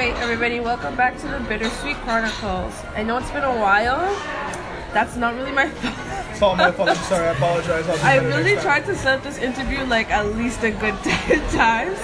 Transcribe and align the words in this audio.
right, 0.00 0.16
everybody, 0.22 0.60
welcome 0.60 0.96
back 0.96 1.18
to 1.18 1.28
the 1.28 1.38
Bittersweet 1.40 1.94
Chronicles. 1.96 2.72
I 2.96 3.02
know 3.02 3.18
it's 3.18 3.30
been 3.32 3.44
a 3.44 3.58
while. 3.58 4.00
That's 4.94 5.14
not 5.14 5.34
really 5.34 5.52
my 5.52 5.68
fault. 5.68 6.30
It's 6.30 6.40
all 6.40 6.56
my 6.56 6.72
fault. 6.72 6.88
I'm 6.88 6.96
sorry. 6.96 7.28
I 7.28 7.32
apologize. 7.32 7.86
I 8.02 8.16
really 8.16 8.56
tried 8.62 8.86
to 8.86 8.96
set 8.96 9.18
up 9.18 9.22
this 9.22 9.36
interview 9.36 9.84
like 9.84 10.10
at 10.10 10.34
least 10.36 10.64
a 10.64 10.70
good 10.70 10.94
10 11.02 11.50
times. 11.50 11.98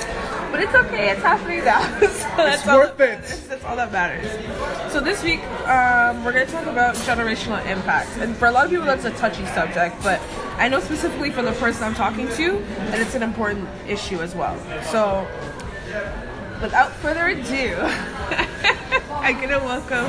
But 0.51 0.61
it's 0.61 0.74
okay, 0.74 1.12
it's 1.12 1.22
happening 1.22 1.64
now. 1.64 1.80
so 2.01 2.06
that's 2.37 2.69
all 2.69 2.81
worth 2.81 2.99
that, 2.99 3.09
it. 3.09 3.22
That's, 3.22 3.40
that's 3.47 3.65
all 3.65 3.77
that 3.77 3.90
matters. 3.90 4.31
So 4.92 5.01
this 5.01 5.22
week, 5.22 5.40
um, 5.67 6.22
we're 6.22 6.35
going 6.35 6.44
to 6.44 6.53
talk 6.53 6.67
about 6.67 6.97
generational 6.97 7.65
impact. 7.65 8.10
And 8.19 8.37
for 8.37 8.44
a 8.44 8.51
lot 8.51 8.67
of 8.67 8.71
people, 8.71 8.85
that's 8.85 9.06
a 9.06 9.10
touchy 9.13 9.47
subject, 9.47 9.97
but 10.03 10.21
I 10.58 10.69
know 10.69 10.81
specifically 10.81 11.31
for 11.31 11.40
the 11.40 11.53
person 11.53 11.85
I'm 11.85 11.94
talking 11.94 12.28
to, 12.28 12.58
that 12.90 13.01
it's 13.01 13.15
an 13.15 13.22
important 13.22 13.67
issue 13.88 14.21
as 14.21 14.35
well. 14.35 14.54
So 14.92 15.26
without 16.61 16.93
further 16.93 17.29
ado, 17.29 17.77
I'm 19.11 19.41
to 19.41 19.59
welcome 19.59 20.07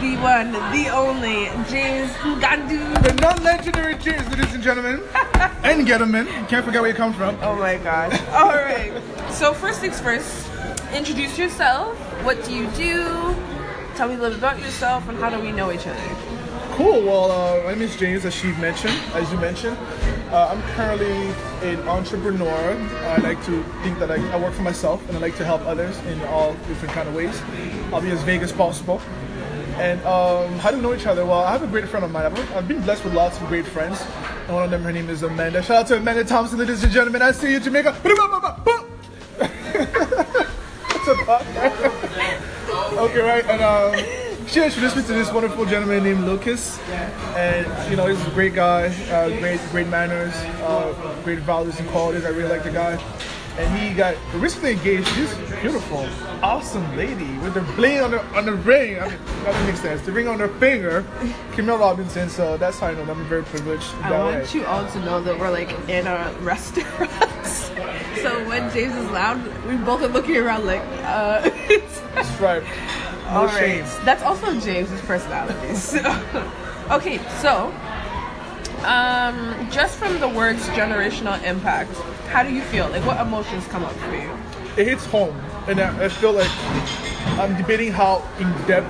the 0.00 0.16
one, 0.16 0.52
the 0.72 0.88
only, 0.88 1.46
James 1.68 2.10
Ngandu. 2.12 3.02
The 3.02 3.14
non-legendary 3.20 3.96
James, 3.98 4.26
ladies 4.30 4.54
and 4.54 4.62
gentlemen, 4.62 5.02
and 5.62 5.86
gentlemen. 5.86 6.26
Can't 6.48 6.64
forget 6.64 6.80
where 6.80 6.90
you 6.90 6.96
come 6.96 7.12
from. 7.12 7.36
Oh 7.42 7.56
my 7.56 7.76
gosh. 7.78 8.18
All 8.28 8.54
right. 8.54 8.92
So 9.30 9.52
first 9.52 9.80
things 9.80 10.00
first, 10.00 10.48
introduce 10.92 11.36
yourself. 11.38 11.96
What 12.24 12.42
do 12.44 12.54
you 12.54 12.66
do? 12.68 13.04
Tell 13.94 14.08
me 14.08 14.14
a 14.14 14.18
little 14.18 14.30
bit 14.30 14.38
about 14.38 14.60
yourself 14.60 15.08
and 15.08 15.18
how 15.18 15.30
do 15.30 15.38
we 15.40 15.52
know 15.52 15.70
each 15.70 15.86
other? 15.86 16.00
Cool. 16.72 17.02
Well, 17.02 17.30
uh, 17.30 17.64
my 17.64 17.72
name 17.72 17.82
is 17.82 17.96
James, 17.96 18.24
as 18.24 18.34
she 18.34 18.52
mentioned, 18.52 18.98
as 19.14 19.30
you 19.30 19.38
mentioned. 19.38 19.76
Uh, 20.32 20.48
I'm 20.50 20.62
currently 20.74 21.12
an 21.68 21.86
entrepreneur. 21.86 22.74
I 23.04 23.18
like 23.18 23.44
to 23.44 23.62
think 23.82 23.98
that 23.98 24.10
I, 24.10 24.16
I 24.32 24.40
work 24.40 24.54
for 24.54 24.62
myself, 24.62 25.06
and 25.06 25.18
I 25.18 25.20
like 25.20 25.36
to 25.36 25.44
help 25.44 25.60
others 25.66 25.98
in 26.06 26.18
all 26.22 26.54
different 26.68 26.94
kind 26.94 27.06
of 27.06 27.14
ways. 27.14 27.38
I'll 27.92 28.00
be 28.00 28.08
as 28.08 28.22
vague 28.22 28.40
as 28.40 28.50
possible. 28.50 28.98
And 29.76 30.00
um, 30.06 30.58
how 30.58 30.70
do 30.70 30.78
we 30.78 30.82
know 30.82 30.94
each 30.94 31.04
other? 31.04 31.26
Well, 31.26 31.40
I 31.40 31.52
have 31.52 31.62
a 31.62 31.66
great 31.66 31.86
friend 31.86 32.02
of 32.02 32.10
mine. 32.10 32.24
I've, 32.24 32.66
been 32.66 32.80
blessed 32.80 33.04
with 33.04 33.12
lots 33.12 33.38
of 33.42 33.48
great 33.48 33.66
friends, 33.66 34.00
and 34.46 34.54
one 34.54 34.64
of 34.64 34.70
them, 34.70 34.82
her 34.84 34.92
name 34.92 35.10
is 35.10 35.22
Amanda. 35.22 35.62
Shout 35.62 35.76
out 35.76 35.86
to 35.88 35.98
Amanda 35.98 36.24
Thompson, 36.24 36.58
ladies 36.58 36.82
and 36.82 36.90
gentlemen. 36.90 37.20
I 37.20 37.32
see 37.32 37.52
you, 37.52 37.60
Jamaica. 37.60 37.94
Okay, 42.92 43.20
right, 43.20 43.44
and 43.46 43.62
um, 43.62 44.21
she 44.52 44.62
introduced 44.62 44.96
me 44.96 45.02
to 45.02 45.14
this 45.14 45.32
wonderful 45.32 45.64
gentleman 45.64 46.04
named 46.04 46.24
Lucas, 46.24 46.78
and 47.34 47.90
you 47.90 47.96
know 47.96 48.06
he's 48.06 48.22
a 48.26 48.30
great 48.32 48.54
guy, 48.54 48.88
uh, 49.10 49.30
great 49.38 49.58
great 49.70 49.88
manners, 49.88 50.34
uh, 50.62 50.92
great 51.24 51.38
values 51.38 51.80
and 51.80 51.88
qualities. 51.88 52.26
I 52.26 52.28
really 52.28 52.50
like 52.50 52.62
the 52.62 52.70
guy, 52.70 53.02
and 53.56 53.78
he 53.78 53.94
got 53.94 54.14
recently 54.34 54.72
engaged. 54.72 55.08
to 55.08 55.20
This 55.20 55.60
beautiful, 55.62 56.06
awesome 56.42 56.84
lady 56.98 57.38
with 57.38 57.54
the 57.54 57.62
bling 57.76 58.02
on 58.02 58.10
the 58.10 58.22
on 58.36 58.44
the 58.44 58.52
ring. 58.52 59.00
I 59.00 59.08
mean, 59.08 59.18
that 59.26 59.44
doesn't 59.52 59.66
make 59.66 59.76
sense. 59.76 60.02
The 60.02 60.12
ring 60.12 60.28
on 60.28 60.38
her 60.38 60.48
finger, 60.48 61.02
Camille 61.52 61.78
Robinson. 61.78 62.28
So 62.28 62.58
that's 62.58 62.78
how 62.78 62.88
I 62.88 62.92
know 62.92 63.06
that 63.06 63.16
I'm 63.16 63.24
very 63.24 63.44
privileged. 63.44 63.94
I 64.02 64.10
want 64.10 64.36
way. 64.36 64.60
you 64.60 64.66
all 64.66 64.86
to 64.86 64.98
know 65.00 65.22
that 65.22 65.38
we're 65.38 65.50
like 65.50 65.70
in 65.88 66.06
a 66.06 66.30
restaurant. 66.42 67.10
so 68.20 68.46
when 68.46 68.70
James 68.74 68.94
is 68.96 69.10
loud, 69.10 69.42
we 69.64 69.76
both 69.76 70.02
are 70.02 70.08
looking 70.08 70.36
around 70.36 70.66
like, 70.66 70.82
uh, 71.04 71.48
That's 72.14 72.40
right. 72.40 72.62
No 73.32 73.40
all 73.40 73.46
right. 73.46 73.84
shame. 73.84 74.04
That's 74.04 74.22
also 74.22 74.58
James's 74.60 75.00
personality. 75.02 75.74
So, 75.74 75.98
okay, 76.90 77.18
so 77.40 77.74
um, 78.84 79.68
just 79.70 79.98
from 79.98 80.18
the 80.20 80.28
words 80.28 80.66
generational 80.68 81.42
impact, 81.42 81.92
how 82.28 82.42
do 82.42 82.52
you 82.52 82.62
feel? 82.62 82.88
Like, 82.88 83.04
what 83.06 83.20
emotions 83.20 83.66
come 83.68 83.84
up 83.84 83.92
for 83.92 84.14
you? 84.14 84.30
it 84.76 84.86
hits 84.86 85.04
home 85.06 85.36
and 85.68 85.80
I, 85.80 86.04
I 86.04 86.08
feel 86.08 86.32
like 86.32 86.50
i'm 87.38 87.56
debating 87.56 87.92
how 87.92 88.26
in 88.38 88.50
depth 88.66 88.88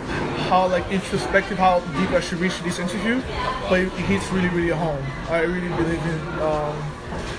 how 0.48 0.69
like 0.69 0.89
introspective 0.91 1.59
how 1.59 1.81
deep 1.81 2.11
i 2.11 2.20
should 2.20 2.39
reach 2.39 2.61
this 2.63 2.79
interview 2.79 3.20
but 3.69 3.81
it, 3.81 3.87
it 3.87 4.07
hits 4.07 4.31
really 4.31 4.48
really 4.51 4.69
home 4.69 5.05
i 5.29 5.41
really 5.41 5.69
believe 5.69 6.07
in 6.07 6.20
um, 6.41 6.92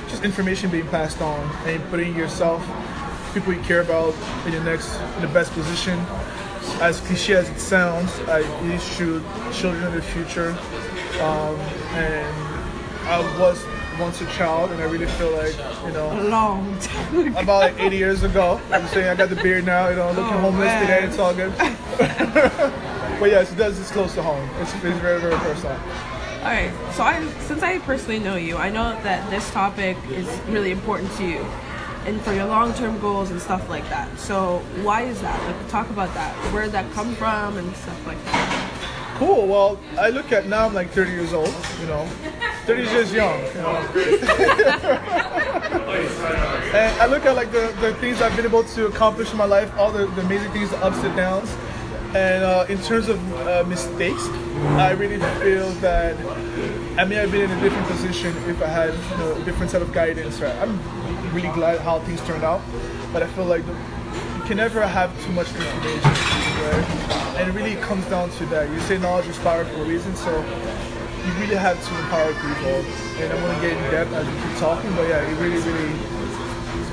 just 0.10 0.24
information 0.24 0.70
being 0.70 0.88
passed 0.88 1.22
on 1.22 1.40
and 1.66 1.82
putting 1.90 2.16
yourself 2.16 2.62
people 3.34 3.54
you 3.54 3.62
care 3.62 3.82
about 3.82 4.14
in 4.46 4.52
the 4.52 4.64
next 4.64 5.00
in 5.16 5.22
the 5.22 5.28
best 5.30 5.52
position 5.54 5.98
as 6.82 7.00
cliche 7.02 7.36
as 7.36 7.50
it 7.50 7.60
sounds 7.60 8.12
i 8.30 8.40
it 8.74 8.82
should 8.82 9.24
children 9.54 9.84
of 9.84 9.94
the 9.94 10.02
future 10.02 10.50
um, 11.22 11.56
and 11.96 12.36
i 13.08 13.20
was 13.40 13.64
once 14.00 14.22
a 14.22 14.26
child 14.28 14.72
and 14.72 14.82
i 14.82 14.86
really 14.86 15.06
feel 15.06 15.32
like 15.38 15.56
you 15.86 15.92
know 15.92 16.10
Long 16.30 16.78
time 16.80 17.28
ago. 17.28 17.40
about 17.40 17.62
like 17.74 17.80
80 17.80 17.96
years 17.98 18.24
ago. 18.24 18.60
I'm 18.72 18.88
saying 18.88 19.08
I 19.08 19.16
got 19.16 19.30
the 19.30 19.36
beard 19.36 19.66
now, 19.66 19.90
you 19.90 19.96
know, 19.96 20.08
looking 20.10 20.24
Oh, 20.24 20.40
homeless 20.40 20.66
man. 20.66 20.82
today. 20.82 21.04
It's 21.06 21.20
all 21.20 21.34
good. 21.34 21.54
but 23.20 23.30
yes, 23.30 23.52
it 23.52 23.56
does. 23.58 23.80
It's 23.80 23.92
close 23.92 24.14
to 24.16 24.24
home. 24.24 24.50
It's, 24.60 24.74
it's 24.74 24.82
very, 25.00 25.20
very 25.20 25.36
personal. 25.36 25.74
All 25.74 26.50
right. 26.50 26.72
So 26.94 27.04
I, 27.04 27.24
since 27.42 27.62
I 27.62 27.80
personally 27.80 28.20
know 28.20 28.36
you, 28.36 28.58
I 28.58 28.70
know 28.70 28.98
that 29.04 29.30
this 29.30 29.50
topic 29.52 29.96
is 30.10 30.28
really 30.48 30.72
important 30.72 31.12
to 31.18 31.24
you, 31.28 31.46
and 32.06 32.22
for 32.22 32.34
your 32.34 32.46
long-term 32.46 33.00
goals 33.00 33.32
and 33.32 33.42
stuff 33.42 33.70
like 33.70 33.88
that. 33.90 34.20
So 34.20 34.60
why 34.82 35.04
is 35.04 35.22
that? 35.22 35.42
Like, 35.46 35.70
talk 35.70 35.90
about 35.90 36.14
that. 36.14 36.36
Where 36.54 36.64
did 36.64 36.74
that 36.74 36.92
come 36.94 37.16
from 37.16 37.58
and 37.58 37.76
stuff 37.76 38.08
like 38.08 38.24
that. 38.26 38.70
Cool. 39.16 39.48
Well, 39.48 39.80
I 40.00 40.10
look 40.10 40.32
at 40.32 40.48
now. 40.48 40.66
I'm 40.66 40.74
like 40.74 40.90
30 40.90 41.12
years 41.12 41.34
old. 41.34 41.54
You 41.80 41.88
know, 41.88 42.06
30 42.66 42.82
is 42.82 42.92
just 42.92 43.14
young. 43.14 43.40
You 43.40 43.54
know. 43.54 43.76
and 46.74 47.02
I 47.02 47.06
look 47.06 47.26
at 47.26 47.36
like 47.36 47.52
the, 47.52 47.76
the 47.80 47.94
things 47.96 48.22
I've 48.22 48.36
been 48.36 48.46
able 48.46 48.64
to 48.64 48.88
accomplish 48.88 49.32
in 49.32 49.38
my 49.38 49.46
life, 49.46 49.72
all 49.78 49.92
the, 49.92 50.08
the 50.08 50.22
amazing 50.22 50.52
things, 50.52 50.72
the 50.72 50.78
ups 50.84 50.98
and 51.04 51.16
downs. 51.16 51.56
And 52.16 52.44
uh, 52.44 52.66
in 52.70 52.80
terms 52.82 53.08
of 53.08 53.48
uh, 53.48 53.64
mistakes, 53.68 54.28
I 54.78 54.92
really 54.92 55.20
feel 55.42 55.70
that 55.82 56.16
I 56.98 57.04
may 57.06 57.16
have 57.16 57.32
been 57.32 57.50
in 57.50 57.58
a 57.58 57.62
different 57.62 57.88
position 57.88 58.36
if 58.48 58.62
I 58.62 58.68
had 58.68 58.94
you 58.94 59.18
know, 59.18 59.36
a 59.36 59.44
different 59.46 59.72
set 59.72 59.82
of 59.82 59.92
guidance. 59.94 60.40
Right? 60.40 60.56
I'm 60.58 60.80
really 61.34 61.50
glad 61.50 61.80
how 61.82 62.00
things 62.00 62.22
turned 62.22 62.44
out, 62.44 62.62
but 63.12 63.24
I 63.24 63.28
feel 63.28 63.46
like 63.46 63.66
the, 63.66 63.74
you 63.74 64.44
can 64.46 64.58
never 64.58 64.86
have 64.86 65.10
too 65.26 65.32
much 65.32 65.48
information, 65.50 66.12
right? 66.62 66.86
And 67.38 67.50
it 67.50 67.54
really 67.54 67.76
comes 67.82 68.06
down 68.06 68.30
to 68.38 68.46
that. 68.48 68.70
You 68.70 68.80
say 68.82 69.00
knowledge 69.00 69.28
is 69.28 69.38
power 69.40 69.66
for 69.66 69.82
a 69.82 69.86
reason, 69.86 70.16
so 70.16 70.30
you 70.30 71.32
really 71.42 71.56
have 71.56 71.82
to 71.84 71.98
empower 72.06 72.34
people. 72.34 72.86
And 73.18 73.34
I'm 73.34 73.42
gonna 73.42 73.62
get 73.62 73.74
in 73.74 73.92
depth 73.92 74.14
as 74.14 74.28
we 74.28 74.34
keep 74.34 74.58
talking, 74.60 74.94
but 74.96 75.08
yeah, 75.10 75.22
it 75.22 75.36
really, 75.42 75.58
really, 75.58 75.94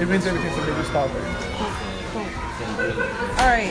it 0.00 0.08
means 0.08 0.24
everything 0.24 0.54
to 0.54 0.60
me 0.66 0.72
this 0.72 0.88
topic. 0.88 1.22
All 2.80 3.46
right. 3.46 3.70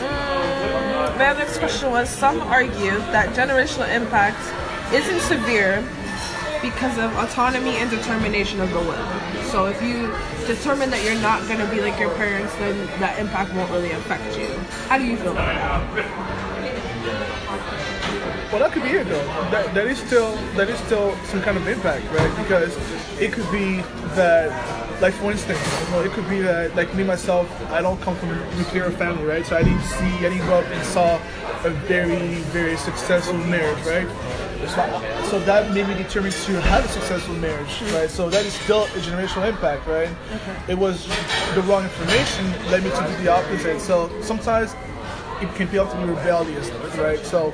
Mm, 0.00 1.18
my 1.18 1.32
next 1.34 1.58
question 1.58 1.90
was: 1.90 2.08
Some 2.08 2.40
argue 2.40 2.96
that 3.12 3.34
generational 3.34 3.94
impact 3.94 4.40
isn't 4.94 5.20
severe 5.20 5.84
because 6.62 6.98
of 6.98 7.14
autonomy 7.16 7.76
and 7.76 7.90
determination 7.90 8.60
of 8.60 8.70
the 8.70 8.80
will. 8.80 9.42
So 9.44 9.66
if 9.66 9.82
you 9.82 10.12
determine 10.46 10.90
that 10.90 11.02
you're 11.04 11.20
not 11.20 11.46
going 11.48 11.60
to 11.60 11.66
be 11.66 11.80
like 11.80 11.98
your 11.98 12.14
parents, 12.14 12.54
then 12.56 12.86
that 13.00 13.18
impact 13.18 13.52
won't 13.54 13.70
really 13.70 13.92
affect 13.92 14.38
you. 14.38 14.48
How 14.88 14.98
do 14.98 15.04
you 15.04 15.16
feel 15.16 15.32
about 15.32 15.94
that? 15.94 16.50
Well, 18.50 18.58
that 18.58 18.72
could 18.72 18.82
be 18.82 18.90
it 18.90 19.04
though. 19.08 19.24
That, 19.50 19.72
that 19.74 19.86
is 19.86 19.98
still 19.98 20.34
that 20.56 20.68
is 20.68 20.78
still 20.80 21.14
some 21.26 21.40
kind 21.40 21.56
of 21.56 21.68
impact, 21.68 22.04
right? 22.12 22.36
Because 22.36 22.76
it 23.20 23.32
could 23.32 23.48
be 23.52 23.76
that, 24.16 24.50
like 25.00 25.14
for 25.14 25.30
instance, 25.30 25.60
you 25.84 25.90
know, 25.92 26.02
it 26.02 26.10
could 26.10 26.28
be 26.28 26.40
that 26.40 26.74
like 26.74 26.92
me 26.94 27.04
myself, 27.04 27.48
I 27.70 27.80
don't 27.80 28.00
come 28.00 28.16
from 28.16 28.30
a 28.30 28.56
nuclear 28.56 28.90
family, 28.90 29.24
right? 29.24 29.46
So 29.46 29.56
I 29.56 29.62
didn't 29.62 29.82
see, 29.82 30.04
I 30.04 30.30
didn't 30.30 30.40
grow 30.46 30.58
up 30.58 30.66
and 30.66 30.84
saw 30.86 31.20
a 31.64 31.70
very 31.70 32.34
very 32.50 32.76
successful 32.76 33.34
marriage, 33.34 33.84
right? 33.86 34.08
So, 34.68 35.30
so 35.30 35.40
that 35.40 35.72
made 35.72 35.88
me 35.88 35.94
determined 35.94 36.34
to 36.34 36.60
have 36.60 36.84
a 36.84 36.88
successful 36.88 37.34
marriage, 37.36 37.78
hmm. 37.78 37.94
right? 37.94 38.10
So 38.10 38.28
that 38.30 38.44
is 38.44 38.52
still 38.52 38.84
a 38.84 39.00
generational 39.00 39.48
impact, 39.48 39.86
right? 39.86 40.10
It 40.68 40.78
was 40.78 41.06
the 41.54 41.62
wrong 41.62 41.84
information 41.84 42.50
led 42.70 42.84
me 42.84 42.90
to 42.90 43.06
do 43.06 43.22
the 43.22 43.28
opposite. 43.28 43.80
So 43.80 44.10
sometimes 44.22 44.74
it 45.40 45.54
can 45.54 45.68
be 45.68 45.78
up 45.78 45.90
to 45.90 45.96
be 45.96 46.04
rebellious, 46.04 46.70
right? 46.96 47.18
So, 47.24 47.52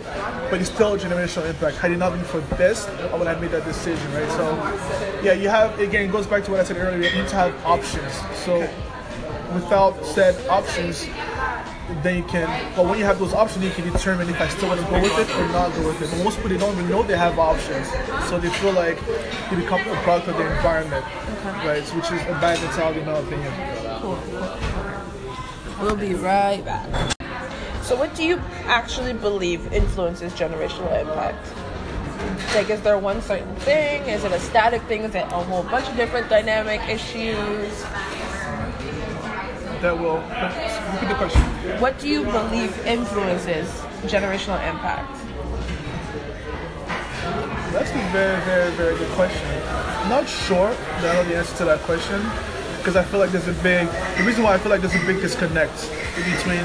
but 0.51 0.61
it's 0.61 0.71
still 0.71 0.95
a 0.95 0.99
generational 0.99 1.49
impact. 1.49 1.77
Had 1.77 1.93
it 1.93 1.99
not 1.99 2.13
been 2.13 2.25
for 2.25 2.41
this, 2.57 2.89
I 2.89 3.17
would 3.17 3.27
have 3.27 3.41
made 3.41 3.53
that 3.53 3.65
decision, 3.65 4.13
right? 4.13 4.29
So, 4.33 4.55
yeah, 5.23 5.33
you 5.33 5.49
have 5.49 5.79
again, 5.79 6.09
it 6.09 6.13
goes 6.13 6.27
back 6.27 6.45
to 6.45 6.51
what 6.51 6.61
I 6.61 6.65
said 6.65 6.77
earlier. 6.77 7.09
You 7.09 7.23
need 7.23 7.29
to 7.29 7.37
have 7.37 7.55
options. 7.65 8.13
So, 8.45 8.61
without 9.55 10.05
said 10.05 10.35
options, 10.49 11.07
then 12.03 12.19
you 12.19 12.25
can. 12.25 12.47
But 12.75 12.87
when 12.87 12.99
you 12.99 13.05
have 13.05 13.19
those 13.19 13.33
options, 13.33 13.65
you 13.65 13.71
can 13.71 13.91
determine 13.93 14.29
if 14.29 14.41
I 14.41 14.49
still 14.49 14.69
want 14.69 14.81
to 14.81 14.87
go 14.87 15.01
with 15.01 15.19
it 15.19 15.31
or 15.37 15.49
not 15.49 15.75
go 15.75 15.87
with 15.87 16.03
it. 16.03 16.11
But 16.11 16.25
most 16.25 16.37
people 16.37 16.51
they 16.51 16.59
don't 16.59 16.73
even 16.77 16.89
know 16.89 17.03
they 17.03 17.17
have 17.17 17.39
options, 17.39 17.89
so 18.29 18.39
they 18.39 18.51
feel 18.51 18.73
like 18.73 18.99
they 19.51 19.57
become 19.57 19.81
a 19.81 19.95
product 20.03 20.29
of 20.29 20.37
their 20.37 20.55
environment, 20.55 21.05
right? 21.65 21.83
Which 21.83 22.11
is 22.11 22.23
a 22.23 22.39
bad 22.41 22.61
mentality, 22.63 23.01
in 23.01 23.07
my 23.07 23.19
opinion. 23.19 23.53
Cool. 24.01 24.19
We'll 25.81 25.97
be 25.97 26.15
right 26.15 26.65
back. 26.65 27.13
So, 27.83 27.95
what 27.95 28.15
do 28.15 28.25
you 28.25 28.39
actually 28.65 29.13
believe 29.13 29.73
influences 29.73 30.33
generational 30.33 31.01
impact? 31.01 31.47
Like, 32.55 32.71
is 32.71 32.81
there 32.81 32.99
one 32.99 33.23
certain 33.23 33.55
thing? 33.57 34.03
Is 34.09 34.25
it 34.25 34.33
a 34.33 34.41
static 34.41 34.83
thing? 34.83 35.03
Is 35.03 35.15
it 35.15 35.25
a 35.25 35.43
whole 35.45 35.63
bunch 35.65 35.89
of 35.89 35.97
different 35.97 36.29
dynamic 36.29 36.81
issues? 36.89 37.85
that 39.81 39.99
will 39.99 40.19
repeat 40.97 41.09
the 41.09 41.15
question. 41.15 41.43
What 41.81 41.99
do 41.99 42.09
you 42.09 42.25
believe 42.25 42.73
influences 42.87 43.69
generational 44.09 44.61
impact? 44.67 45.13
That's 47.73 47.91
a 47.91 47.95
very, 48.13 48.41
very, 48.45 48.71
very 48.73 48.97
good 48.97 49.11
question. 49.11 49.47
I'm 49.67 50.09
not 50.09 50.29
sure 50.29 50.71
that 50.71 51.05
I 51.05 51.23
know 51.23 51.29
the 51.29 51.37
answer 51.37 51.57
to 51.59 51.65
that 51.67 51.81
question 51.81 52.23
because 52.79 52.97
I 52.97 53.05
feel 53.05 53.21
like 53.21 53.31
there's 53.31 53.49
a 53.49 53.63
big. 53.63 53.89
The 54.17 54.25
reason 54.25 54.45
why 54.45 54.55
I 54.55 54.59
feel 54.59 54.71
like 54.71 54.81
there's 54.81 54.95
a 54.95 55.07
big 55.07 55.21
disconnect 55.21 55.91
between 56.17 56.65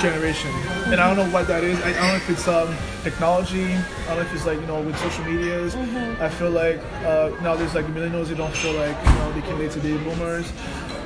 generation, 0.00 0.50
and 0.86 1.00
I 1.00 1.06
don't 1.06 1.16
know 1.16 1.32
what 1.32 1.46
that 1.46 1.62
is. 1.62 1.78
I, 1.82 1.90
I 1.90 1.92
don't 1.92 2.08
know 2.08 2.16
if 2.16 2.30
it's 2.30 2.48
um, 2.48 2.74
technology. 3.04 3.74
I 3.74 4.06
don't 4.06 4.16
know 4.16 4.22
if 4.22 4.34
it's 4.34 4.46
like 4.46 4.58
you 4.58 4.66
know 4.66 4.80
with 4.80 4.98
social 4.98 5.24
medias. 5.24 5.76
I 6.20 6.28
feel 6.30 6.50
like 6.50 6.80
uh, 7.04 7.30
now 7.42 7.54
there's 7.54 7.74
like 7.74 7.86
millennials. 7.86 8.28
They 8.28 8.34
don't 8.34 8.54
feel 8.54 8.72
like 8.72 8.96
you 9.04 9.10
know 9.10 9.32
they 9.32 9.42
can 9.42 9.58
relate 9.58 9.70
to 9.72 9.80
the 9.80 9.98
boomers. 9.98 10.50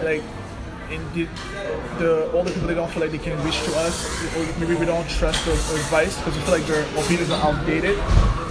Like 0.02 0.22
in 0.92 1.00
the, 1.14 1.24
the 1.98 2.30
older 2.32 2.50
people 2.50 2.68
they 2.68 2.74
don't 2.74 2.90
feel 2.90 3.02
like 3.02 3.10
they 3.12 3.18
can 3.18 3.42
reach 3.44 3.62
to 3.64 3.74
us 3.76 3.96
or 4.36 4.60
maybe 4.60 4.74
we 4.74 4.86
don't 4.86 5.08
trust 5.08 5.44
their 5.46 5.54
advice 5.54 6.16
because 6.18 6.36
we 6.36 6.42
feel 6.42 6.54
like 6.58 6.66
their 6.66 6.82
opinions 7.02 7.30
are 7.30 7.42
outdated. 7.48 7.96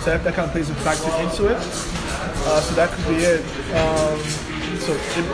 So 0.02 0.10
that, 0.12 0.24
that 0.24 0.34
kind 0.34 0.46
of 0.48 0.52
plays 0.52 0.70
a 0.70 0.76
factor 0.76 1.12
into 1.22 1.46
it. 1.54 1.58
Uh, 1.58 2.60
so 2.62 2.74
that 2.76 2.90
could 2.90 3.08
be 3.08 3.22
it. 3.24 3.42
Um, 3.78 4.20
so 4.82 4.94
it, 4.94 5.26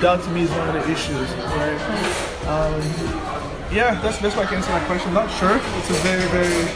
that 0.00 0.22
to 0.24 0.30
me 0.30 0.42
is 0.42 0.50
one 0.50 0.68
of 0.68 0.74
the 0.74 0.90
issues 0.90 1.28
right? 1.56 1.80
Um, 2.46 2.80
yeah 3.72 4.00
that's, 4.00 4.18
that's 4.18 4.36
why 4.36 4.42
I 4.44 4.46
can 4.46 4.56
answer 4.56 4.70
that 4.70 4.86
question. 4.86 5.08
I'm 5.08 5.14
not 5.14 5.30
sure. 5.38 5.56
It's 5.78 5.90
a 5.90 5.94
very 6.04 6.26
very 6.28 6.68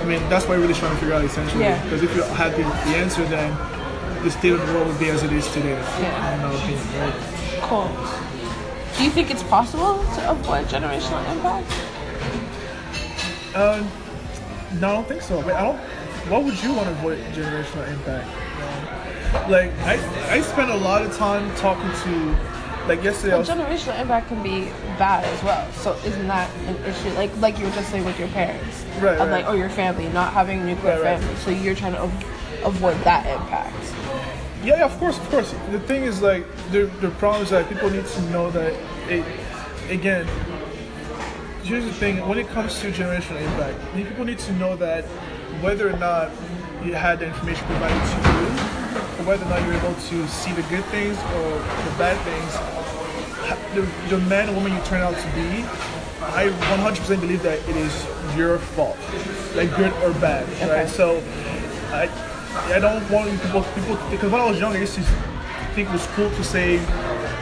I 0.00 0.04
mean 0.04 0.28
that's 0.28 0.46
why 0.46 0.56
we're 0.56 0.62
really 0.62 0.74
trying 0.74 0.94
to 0.94 0.98
figure 1.00 1.14
out 1.14 1.24
essentially. 1.24 1.62
Yeah. 1.64 1.82
because 1.84 2.02
if 2.02 2.14
you 2.14 2.22
had 2.22 2.52
the, 2.52 2.62
the 2.62 2.96
answer 2.96 3.24
then 3.26 3.56
the 4.24 4.30
state 4.30 4.52
of 4.52 4.64
the 4.66 4.72
world 4.74 4.86
would 4.88 4.98
be 4.98 5.08
as 5.10 5.22
it 5.22 5.32
is 5.32 5.46
today 5.52 5.70
Yeah. 6.00 6.34
in 6.34 6.42
my 6.42 6.54
opinion 6.54 6.86
right? 7.00 7.14
Cool. 7.62 8.27
Do 8.98 9.04
you 9.04 9.10
think 9.10 9.30
it's 9.30 9.44
possible 9.44 10.02
to 10.16 10.30
avoid 10.30 10.66
generational 10.66 11.22
impact? 11.32 11.70
Uh, 13.54 13.86
no, 14.80 14.88
I 14.88 14.92
don't 14.94 15.08
think 15.08 15.22
so. 15.22 15.40
But 15.40 15.54
I 15.54 15.62
don't. 15.62 15.78
What 16.28 16.42
would 16.44 16.60
you 16.62 16.72
want 16.74 16.86
to 16.88 16.92
avoid 16.92 17.18
generational 17.32 17.88
impact? 17.88 18.26
Um, 18.26 19.50
like 19.50 19.72
I, 19.84 20.34
I 20.34 20.40
spent 20.40 20.70
a 20.72 20.76
lot 20.76 21.02
of 21.02 21.16
time 21.16 21.54
talking 21.56 21.88
to, 22.02 22.36
like 22.88 23.02
yesterday. 23.04 23.34
I 23.34 23.38
Well, 23.38 23.46
was, 23.46 23.48
generational 23.48 24.00
impact 24.00 24.28
can 24.28 24.42
be 24.42 24.64
bad 24.98 25.24
as 25.24 25.42
well. 25.44 25.70
So 25.74 25.94
isn't 26.04 26.26
that 26.26 26.50
an 26.66 26.76
issue? 26.84 27.10
Like 27.10 27.30
like 27.40 27.56
you 27.58 27.66
were 27.66 27.70
just 27.72 27.90
saying 27.90 28.04
with 28.04 28.18
your 28.18 28.28
parents, 28.28 28.84
Right, 29.00 29.12
Of 29.14 29.28
right. 29.28 29.30
like 29.30 29.46
or 29.48 29.56
your 29.56 29.70
family 29.70 30.08
not 30.08 30.32
having 30.32 30.62
a 30.62 30.64
nuclear 30.64 30.94
Right, 31.00 31.02
right. 31.14 31.20
family. 31.20 31.36
So 31.36 31.50
you're 31.52 31.76
trying 31.76 31.92
to 31.94 32.02
avoid 32.64 32.96
that 33.04 33.26
impact. 33.26 33.76
Yeah, 34.68 34.84
of 34.84 34.96
course, 34.98 35.16
of 35.18 35.28
course. 35.30 35.54
The 35.70 35.80
thing 35.80 36.02
is, 36.04 36.20
like, 36.20 36.44
the 36.72 36.82
the 37.00 37.10
problem 37.12 37.42
is 37.42 37.50
that 37.50 37.68
people 37.68 37.88
need 37.90 38.06
to 38.06 38.22
know 38.30 38.50
that. 38.50 38.72
It, 39.08 39.24
again, 39.88 40.26
here's 41.62 41.84
the 41.84 41.92
thing: 41.92 42.14
when 42.28 42.38
it 42.38 42.48
comes 42.48 42.78
to 42.80 42.92
generational 42.92 43.40
impact, 43.40 43.78
people 43.94 44.24
need 44.26 44.38
to 44.40 44.52
know 44.60 44.76
that 44.76 45.04
whether 45.64 45.88
or 45.88 45.96
not 45.96 46.30
you 46.84 46.92
had 46.94 47.18
the 47.20 47.26
information 47.26 47.64
provided 47.66 48.02
to 48.12 48.18
you, 48.28 48.44
or 49.18 49.24
whether 49.28 49.44
or 49.46 49.48
not 49.48 49.64
you're 49.64 49.80
able 49.82 49.94
to 50.12 50.28
see 50.28 50.52
the 50.52 50.62
good 50.68 50.84
things 50.96 51.16
or 51.36 51.48
the 51.88 51.94
bad 51.96 52.16
things, 52.28 52.52
the, 53.74 53.82
the 54.14 54.18
man 54.28 54.50
or 54.50 54.54
woman 54.54 54.72
you 54.72 54.82
turn 54.84 55.00
out 55.00 55.16
to 55.16 55.28
be, 55.32 55.64
I 56.20 56.50
100% 56.76 57.20
believe 57.20 57.42
that 57.42 57.58
it 57.68 57.76
is 57.76 58.06
your 58.36 58.58
fault, 58.58 58.98
like 59.56 59.74
good 59.76 59.92
or 60.04 60.12
bad, 60.20 60.44
Okay. 60.60 60.70
right? 60.70 60.88
So, 60.88 61.22
I 61.90 62.06
I 62.70 62.78
don't 62.80 63.08
want 63.10 63.30
people 63.42 63.62
people 63.74 63.96
because 64.10 64.30
when 64.30 64.40
I 64.40 64.44
was 64.44 64.58
younger, 64.60 64.76
I 64.76 64.82
used 64.82 64.94
to 64.94 65.02
think 65.74 65.88
it 65.88 65.92
was 65.92 66.06
cool 66.14 66.28
to 66.30 66.44
say 66.44 66.78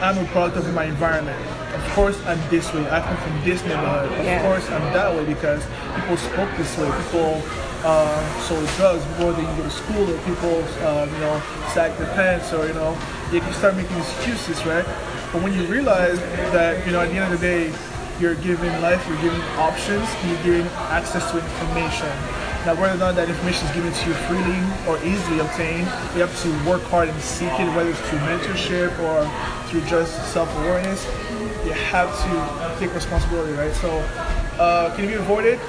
I'm 0.01 0.17
a 0.17 0.25
product 0.29 0.57
of 0.57 0.73
my 0.73 0.85
environment. 0.85 1.37
Of 1.75 1.83
course, 1.93 2.17
I'm 2.25 2.39
this 2.49 2.73
way. 2.73 2.89
I 2.89 3.01
come 3.01 3.17
from 3.17 3.43
this 3.43 3.61
neighborhood. 3.63 4.11
Of 4.19 4.25
Yeah. 4.25 4.41
course, 4.41 4.69
I'm 4.69 4.81
that 4.93 5.13
way 5.13 5.25
because 5.25 5.61
people 5.95 6.17
spoke 6.17 6.49
this 6.57 6.77
way. 6.77 6.89
People 7.03 7.41
uh, 7.83 8.39
sold 8.47 8.65
drugs 8.77 9.03
before 9.05 9.33
they 9.33 9.43
go 9.43 9.63
to 9.63 9.69
school, 9.69 10.09
or 10.09 10.17
people, 10.23 10.63
uh, 10.81 11.05
you 11.11 11.19
know, 11.19 11.41
sack 11.73 11.97
their 11.97 12.07
pants, 12.15 12.53
or 12.53 12.65
you 12.65 12.73
know, 12.73 12.97
you 13.31 13.39
can 13.41 13.53
start 13.53 13.75
making 13.75 13.97
excuses, 13.97 14.65
right? 14.65 14.85
But 15.33 15.43
when 15.43 15.53
you 15.53 15.63
realize 15.65 16.19
that, 16.55 16.85
you 16.87 16.93
know, 16.93 17.01
at 17.01 17.09
the 17.09 17.17
end 17.17 17.33
of 17.33 17.39
the 17.39 17.45
day, 17.45 17.73
you're 18.19 18.35
given 18.35 18.71
life, 18.81 19.05
you're 19.07 19.21
given 19.21 19.41
options, 19.59 20.07
you're 20.25 20.41
given 20.43 20.65
access 20.89 21.29
to 21.31 21.37
information. 21.37 22.09
Now, 22.65 22.75
whether 22.75 22.95
or 22.95 22.97
not 22.97 23.15
that 23.15 23.29
information 23.29 23.67
is 23.67 23.73
given 23.73 23.93
to 23.93 24.03
you 24.09 24.13
freely 24.27 24.59
or 24.87 24.97
easily 25.03 25.39
obtained, 25.39 25.87
you 26.15 26.21
have 26.25 26.35
to 26.43 26.49
work 26.69 26.81
hard 26.83 27.09
and 27.09 27.21
seek 27.21 27.51
it, 27.59 27.67
whether 27.75 27.89
it's 27.89 27.99
through 28.09 28.19
mentorship 28.19 28.91
or 28.99 29.23
through 29.69 29.81
just 29.87 30.11
self-awareness. 30.33 31.05
You 31.65 31.73
have 31.73 32.11
to 32.11 32.79
take 32.79 32.93
responsibility, 32.93 33.53
right? 33.53 33.73
So, 33.75 33.99
uh, 34.59 34.93
can 34.95 35.05
it 35.05 35.09
be 35.09 35.13
avoided? 35.13 35.59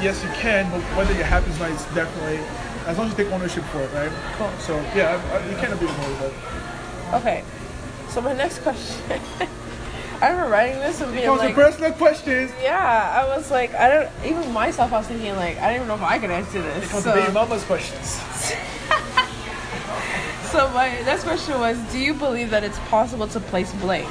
Yes, 0.00 0.22
you 0.22 0.30
can, 0.40 0.70
but 0.70 0.80
whether 0.96 1.12
it 1.12 1.24
happens 1.24 1.56
or 1.56 1.68
not, 1.68 1.72
it's 1.72 1.84
definitely 1.94 2.40
as 2.86 2.96
long 2.96 3.08
as 3.08 3.18
you 3.18 3.24
take 3.24 3.32
ownership 3.32 3.64
for 3.64 3.82
it, 3.82 3.92
right? 3.92 4.12
Cool. 4.38 4.50
So, 4.58 4.76
yeah, 4.94 5.20
I, 5.32 5.36
I, 5.36 5.50
you 5.50 5.56
cannot 5.56 5.80
be 5.80 5.86
avoided. 5.86 6.32
Okay. 7.14 7.44
So 8.08 8.20
my 8.22 8.32
next 8.32 8.60
question. 8.60 9.20
I 10.20 10.30
remember 10.30 10.50
writing 10.50 10.78
this 10.80 11.00
and 11.00 11.12
being 11.12 11.28
like, 11.28 11.54
personal 11.54 11.92
questions. 11.92 12.50
yeah, 12.62 13.22
I 13.22 13.36
was 13.36 13.50
like, 13.50 13.74
I 13.74 13.88
don't 13.88 14.10
even 14.24 14.52
myself. 14.52 14.92
I 14.92 14.98
was 14.98 15.06
thinking 15.06 15.36
like, 15.36 15.58
I 15.58 15.66
don't 15.68 15.76
even 15.76 15.88
know 15.88 15.94
if 15.96 16.02
I 16.02 16.18
can 16.18 16.30
answer 16.30 16.62
this. 16.62 16.90
Come 16.90 17.02
So, 17.02 17.14
to 17.14 17.20
baby 17.20 17.32
mama's 17.32 17.64
questions. 17.64 18.06
so 20.50 20.68
my 20.70 20.88
next 21.04 21.24
question 21.24 21.58
was, 21.60 21.78
do 21.92 21.98
you 21.98 22.14
believe 22.14 22.50
that 22.50 22.64
it's 22.64 22.78
possible 22.88 23.26
to 23.28 23.40
place 23.40 23.72
blame? 23.74 24.08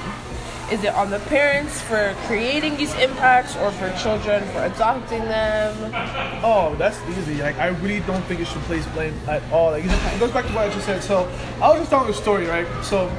Is 0.71 0.83
it 0.83 0.93
on 0.95 1.11
the 1.11 1.19
parents 1.19 1.79
for 1.81 2.15
creating 2.25 2.75
these 2.77 2.93
impacts, 2.95 3.55
or 3.57 3.71
for 3.71 3.91
children 4.01 4.43
for 4.45 4.63
adopting 4.65 5.21
them? 5.25 5.91
Oh, 6.43 6.75
that's 6.79 6.99
easy. 7.09 7.39
Like 7.41 7.57
I 7.59 7.67
really 7.67 7.99
don't 8.01 8.23
think 8.23 8.39
it 8.41 8.47
should 8.47 8.63
place 8.63 8.83
blame 8.87 9.13
at 9.27 9.43
all. 9.51 9.69
Like 9.71 9.85
it 9.85 10.19
goes 10.19 10.31
back 10.31 10.45
to 10.47 10.51
what 10.53 10.67
I 10.67 10.73
just 10.73 10.87
said. 10.87 11.03
So 11.03 11.27
I 11.61 11.69
was 11.69 11.79
just 11.79 11.91
telling 11.91 12.09
a 12.09 12.13
story, 12.13 12.47
right? 12.47 12.67
So 12.83 13.09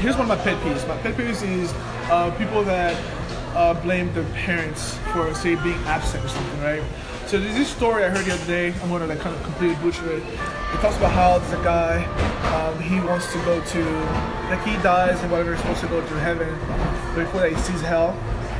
here's 0.00 0.16
one 0.16 0.30
of 0.30 0.38
my 0.38 0.42
pet 0.42 0.56
peeves. 0.62 0.88
My 0.88 0.96
pet 0.98 1.14
peeves 1.14 1.46
is 1.46 1.72
uh, 2.10 2.34
people 2.38 2.64
that 2.64 2.96
uh, 3.54 3.74
blame 3.82 4.12
their 4.14 4.24
parents 4.32 4.96
for 5.12 5.32
say 5.34 5.56
being 5.56 5.76
absent 5.84 6.24
or 6.24 6.28
something, 6.28 6.60
right? 6.62 6.82
So 7.26 7.38
there's 7.38 7.54
this 7.54 7.68
story 7.68 8.04
I 8.04 8.08
heard 8.08 8.24
the 8.24 8.32
other 8.32 8.46
day. 8.46 8.72
I'm 8.82 8.88
gonna 8.88 9.06
like 9.06 9.20
kind 9.20 9.36
of 9.36 9.42
completely 9.42 9.76
butcher 9.76 10.10
it. 10.10 10.22
It 10.22 10.80
talks 10.80 10.96
about 10.96 11.12
how 11.12 11.38
there's 11.38 11.52
a 11.52 11.62
guy. 11.62 12.02
Um, 12.54 12.80
he 12.80 12.98
wants 13.00 13.30
to 13.32 13.38
go 13.44 13.60
to 13.62 13.84
like 14.48 14.62
he 14.64 14.72
dies 14.82 15.20
and 15.20 15.30
whatever. 15.30 15.52
He's 15.52 15.60
supposed 15.60 15.80
to 15.82 15.88
go 15.88 16.00
to 16.00 16.20
heaven, 16.20 16.48
but 17.14 17.24
before 17.24 17.42
that 17.42 17.52
he 17.52 17.58
sees 17.58 17.82
hell. 17.82 18.16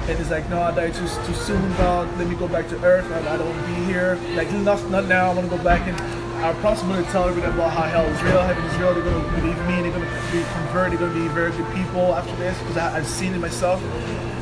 And 0.08 0.18
he's 0.18 0.30
like, 0.30 0.48
no, 0.50 0.60
I 0.60 0.74
died 0.74 0.94
too, 0.94 1.06
too 1.06 1.34
soon, 1.34 1.70
God. 1.76 2.08
Let 2.18 2.26
me 2.26 2.34
go 2.34 2.48
back 2.48 2.68
to 2.70 2.82
Earth. 2.82 3.10
I, 3.12 3.34
I 3.34 3.36
don't 3.36 3.48
want 3.48 3.60
to 3.60 3.66
be 3.66 3.84
here. 3.84 4.18
Like, 4.34 4.50
not, 4.50 4.82
not 4.90 5.04
now. 5.04 5.30
I 5.30 5.34
want 5.34 5.48
to 5.48 5.56
go 5.56 5.62
back 5.62 5.86
and 5.86 6.19
I 6.40 6.54
promise 6.54 6.82
I'm 6.82 6.88
going 6.88 7.04
to 7.04 7.10
tell 7.10 7.28
everybody 7.28 7.52
about 7.52 7.70
how 7.70 7.82
hell 7.82 8.06
is 8.06 8.22
real. 8.22 8.40
Heaven 8.40 8.64
is 8.64 8.76
real. 8.78 8.94
They're 8.94 9.04
going 9.04 9.22
to 9.22 9.30
believe 9.40 9.58
me. 9.68 9.82
They're 9.82 9.92
going 9.92 10.08
to 10.08 10.32
be 10.32 10.42
converted. 10.54 10.98
They're 10.98 11.08
going 11.08 11.12
to 11.12 11.20
be 11.20 11.28
very 11.28 11.50
good 11.52 11.70
people 11.74 12.14
after 12.14 12.34
this 12.36 12.58
because 12.60 12.78
I've 12.78 13.06
seen 13.06 13.34
it 13.34 13.38
myself. 13.38 13.82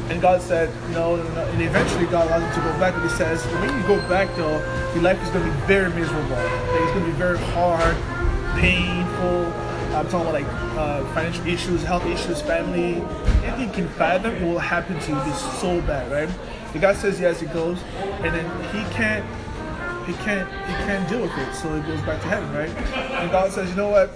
And 0.09 0.23
God 0.23 0.41
said, 0.41 0.71
no, 0.93 1.17
no, 1.17 1.23
no. 1.35 1.45
And 1.45 1.61
eventually 1.61 2.07
God 2.07 2.29
allows 2.29 2.43
him 2.45 2.63
to 2.63 2.71
go 2.71 2.79
back. 2.79 2.95
But 2.95 3.03
he 3.03 3.09
says, 3.11 3.45
when 3.47 3.77
you 3.77 3.87
go 3.89 3.97
back, 4.09 4.29
though, 4.37 4.59
your 4.95 5.03
life 5.03 5.21
is 5.23 5.29
going 5.31 5.45
to 5.45 5.51
be 5.51 5.67
very 5.67 5.91
miserable. 5.91 6.31
Like, 6.31 6.83
it's 6.83 6.93
going 6.93 7.05
to 7.05 7.11
be 7.11 7.19
very 7.19 7.39
hard, 7.39 7.97
painful. 8.61 9.53
I'm 9.97 10.09
talking 10.09 10.21
about 10.21 10.35
like 10.35 10.47
uh, 10.79 11.05
financial 11.15 11.47
issues, 11.47 11.83
health 11.83 12.07
issues, 12.07 12.41
family. 12.41 13.03
Anything 13.43 13.69
you 13.69 13.75
can 13.75 13.89
fathom, 13.89 14.37
it 14.37 14.43
will 14.43 14.59
happen 14.59 15.01
to 15.01 15.11
you. 15.11 15.19
It's 15.23 15.61
so 15.61 15.81
bad, 15.81 16.13
right? 16.13 16.29
The 16.73 16.79
guy 16.79 16.95
says 16.95 17.19
yes, 17.19 17.41
he 17.41 17.47
goes, 17.47 17.83
and 18.23 18.35
then 18.35 18.45
he 18.67 18.95
can't, 18.95 19.25
he 20.09 20.15
can't, 20.25 20.49
he 20.67 20.73
can't 20.89 21.07
deal 21.09 21.21
with 21.21 21.37
it. 21.37 21.55
So 21.55 21.73
it 21.75 21.87
goes 21.87 22.01
back 22.03 22.21
to 22.23 22.29
heaven, 22.29 22.51
right? 22.55 22.71
And 23.21 23.31
God 23.31 23.53
says, 23.53 23.69
you 23.69 23.77
know 23.77 23.91
what? 23.91 24.09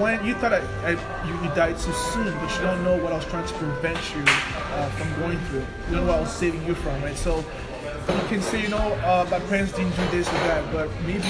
When 0.00 0.24
you 0.24 0.34
thought 0.34 0.52
I, 0.52 0.60
I, 0.84 0.90
you, 1.26 1.34
you 1.42 1.54
died 1.54 1.78
too 1.78 1.92
soon, 1.92 2.32
but 2.38 2.54
you 2.54 2.62
don't 2.62 2.82
know 2.82 3.02
what 3.02 3.12
I 3.12 3.16
was 3.16 3.26
trying 3.26 3.46
to 3.46 3.54
prevent 3.54 3.98
you 4.14 4.24
uh, 4.26 4.88
from 4.90 5.20
going 5.20 5.38
through. 5.46 5.60
You 5.60 5.96
don't 5.96 6.06
know 6.06 6.12
what 6.12 6.16
I 6.16 6.20
was 6.20 6.32
saving 6.32 6.64
you 6.66 6.74
from, 6.74 7.02
right? 7.02 7.16
So 7.16 7.38
you 7.38 8.28
can 8.28 8.40
say, 8.40 8.62
you 8.62 8.68
know, 8.68 8.92
uh, 9.04 9.26
my 9.30 9.40
parents 9.40 9.72
didn't 9.72 9.96
do 9.96 10.06
this 10.08 10.28
or 10.28 10.40
that, 10.48 10.72
but 10.72 10.90
maybe 11.02 11.22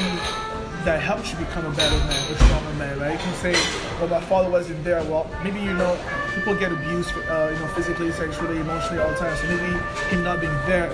that 0.84 1.00
helped 1.02 1.32
you 1.32 1.38
become 1.38 1.66
a 1.66 1.70
better 1.74 1.98
man, 2.06 2.32
a 2.32 2.34
stronger 2.36 2.74
man, 2.74 2.98
right? 3.00 3.12
You 3.12 3.18
can 3.18 3.34
say, 3.34 3.52
well, 3.98 4.08
my 4.08 4.20
father 4.20 4.50
wasn't 4.50 4.84
there. 4.84 5.02
Well, 5.04 5.28
maybe 5.42 5.60
you 5.60 5.74
know, 5.74 5.98
people 6.34 6.54
get 6.54 6.70
abused, 6.70 7.10
uh, 7.28 7.50
you 7.52 7.58
know, 7.58 7.68
physically, 7.74 8.12
sexually, 8.12 8.58
emotionally 8.58 9.02
all 9.02 9.10
the 9.10 9.16
time. 9.16 9.36
So 9.36 9.48
maybe 9.48 9.78
him 10.10 10.22
not 10.22 10.40
being 10.40 10.52
there 10.66 10.90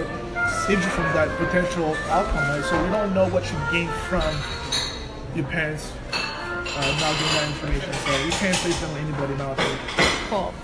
saves 0.67 0.85
you 0.85 0.91
from 0.91 1.05
that 1.15 1.29
potential 1.39 1.97
outcome, 2.09 2.49
right? 2.49 2.65
So 2.65 2.85
you 2.85 2.91
don't 2.93 3.15
know 3.15 3.29
what 3.29 3.45
you 3.51 3.59
gain 3.73 3.89
from 4.09 4.23
your 5.35 5.45
parents 5.47 5.91
uh, 6.13 6.97
not 7.01 7.19
giving 7.19 7.35
that 7.35 7.49
information. 7.51 7.93
So 7.93 8.25
you 8.25 8.31
can't 8.33 8.57
place 8.59 8.81
them 8.81 8.91
on 8.91 8.97
anybody 8.99 9.35
now. 9.35 9.55
Cool. 10.29 10.55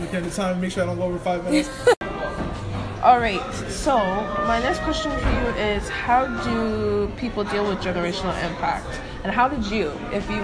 Within 0.00 0.24
the 0.24 0.30
time, 0.30 0.60
make 0.60 0.72
sure 0.72 0.82
I 0.82 0.86
don't 0.86 0.96
go 0.96 1.04
over 1.04 1.18
five 1.18 1.44
minutes. 1.44 1.68
All 3.02 3.20
right. 3.20 3.40
So 3.68 3.98
my 4.48 4.58
next 4.60 4.80
question 4.80 5.12
for 5.12 5.28
you 5.30 5.46
is: 5.62 5.88
How 5.88 6.26
do 6.42 7.08
people 7.18 7.44
deal 7.44 7.68
with 7.68 7.78
generational 7.78 8.34
impact? 8.48 9.00
And 9.22 9.32
how 9.32 9.48
did 9.48 9.66
you, 9.66 9.92
if 10.12 10.28
you, 10.30 10.40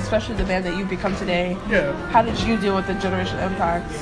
especially 0.00 0.34
the 0.36 0.46
man 0.46 0.62
that 0.64 0.76
you've 0.76 0.88
become 0.88 1.14
today, 1.16 1.56
Yeah. 1.68 1.92
how 2.08 2.22
did 2.22 2.38
you 2.40 2.56
deal 2.56 2.74
with 2.74 2.86
the 2.86 2.94
generational 2.94 3.46
impacts 3.46 3.98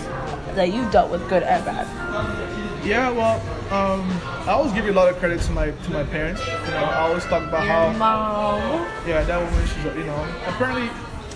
that 0.55 0.73
you've 0.73 0.91
dealt 0.93 1.11
with, 1.11 1.29
good 1.29 1.43
and 1.43 1.65
bad. 1.65 2.62
Yeah, 2.85 3.11
well, 3.11 3.37
um, 3.73 4.09
I 4.49 4.53
always 4.53 4.73
give 4.73 4.85
you 4.85 4.93
a 4.93 4.95
lot 4.95 5.09
of 5.09 5.17
credit 5.19 5.41
to 5.43 5.53
my 5.53 5.71
to 5.71 5.91
my 5.93 6.03
parents. 6.05 6.41
You 6.41 6.53
know, 6.73 6.77
I 6.79 7.01
always 7.09 7.25
talk 7.25 7.45
about 7.47 7.65
Your 7.65 7.73
how 7.73 7.93
mom. 7.93 8.87
yeah, 9.07 9.23
that 9.23 9.39
woman, 9.51 9.67
she's 9.69 9.85
you 9.85 10.05
know, 10.05 10.27
apparently 10.47 10.87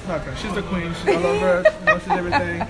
not 0.09 0.19
apparently, 0.21 0.37
she's 0.43 0.55
the 0.55 0.63
queen. 0.63 0.93
She's, 0.95 1.09
I 1.09 1.21
love 1.21 1.41
her. 1.41 1.63
You 1.81 1.85
know, 1.87 1.99
she's 2.01 2.09
everything. 2.09 2.67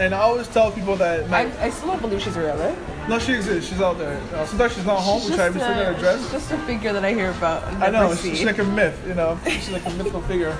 And 0.00 0.14
I 0.14 0.18
always 0.18 0.46
tell 0.48 0.70
people 0.72 0.94
that 0.96 1.28
my, 1.28 1.40
I, 1.58 1.64
I 1.66 1.70
still 1.70 1.88
don't 1.88 2.00
believe 2.00 2.20
she's 2.22 2.36
real, 2.36 2.56
right? 2.56 2.76
no, 3.08 3.18
she 3.18 3.34
exists. 3.34 3.68
She's 3.70 3.80
out 3.80 3.98
there. 3.98 4.20
Know, 4.32 4.44
sometimes 4.46 4.74
she's 4.74 4.84
not 4.86 5.00
home, 5.00 5.20
She's 5.20 5.30
which 5.30 5.40
I 5.40 5.50
still 5.50 5.62
a- 5.62 5.66
gotta 5.74 5.96
address. 5.96 6.20
she's 6.22 6.30
just 6.32 6.50
a 6.52 6.58
figure 6.58 6.92
that 6.92 7.04
I 7.04 7.12
hear 7.14 7.30
about. 7.30 7.64
I 7.82 7.90
know, 7.90 8.14
see. 8.14 8.30
she's 8.34 8.44
like 8.46 8.58
a 8.58 8.64
myth, 8.64 9.00
you 9.06 9.14
know. 9.14 9.38
She's 9.44 9.70
like 9.70 9.86
a 9.86 9.90
mythical 9.90 10.22
figure. 10.22 10.56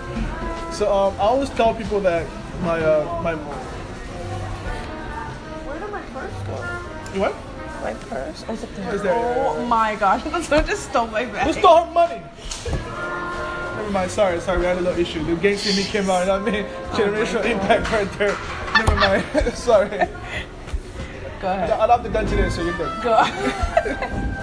So 0.73 0.93
um, 0.93 1.15
I 1.15 1.23
always 1.25 1.51
tell 1.51 1.75
people 1.75 2.01
that 2.01 2.27
my 2.63 2.81
uh, 2.83 3.21
my 3.23 3.35
Where 5.67 5.79
did 5.79 5.91
my 5.91 6.03
purse 6.03 6.33
go? 6.47 6.57
what? 7.21 7.35
My 7.83 7.95
purse? 7.95 8.45
Oh, 8.49 8.53
up 8.55 9.03
there. 9.03 9.15
Oh 9.15 9.65
my 9.67 9.95
gosh! 9.97 10.23
Someone 10.45 10.67
just 10.67 10.91
stole 10.91 11.07
my 11.07 11.25
bag. 11.27 11.47
Who 11.47 11.53
stole 11.53 11.85
her 11.85 11.93
money? 11.93 12.23
Never 13.77 13.91
mind. 13.91 14.11
Sorry, 14.11 14.41
sorry. 14.41 14.59
We 14.59 14.65
had 14.65 14.79
a 14.79 14.81
little 14.81 14.99
issue. 14.99 15.23
The 15.25 15.37
gangster 15.37 15.75
me 15.75 15.85
came 15.85 16.11
out, 16.11 16.23
and 16.23 16.31
I 16.31 16.39
mean 16.39 16.65
generational 16.93 17.45
impact 17.45 17.91
right 17.93 18.11
there. 18.19 18.37
Never 18.75 18.97
mind. 18.97 19.55
sorry. 19.55 19.89
Go 21.41 21.53
ahead. 21.53 21.71
I'll 21.71 21.89
have 21.89 22.03
the 22.03 22.09
gun 22.09 22.27
today, 22.27 22.51
so 22.51 22.63
you're 22.63 22.77
good. 22.77 23.03
Go. 23.03 23.23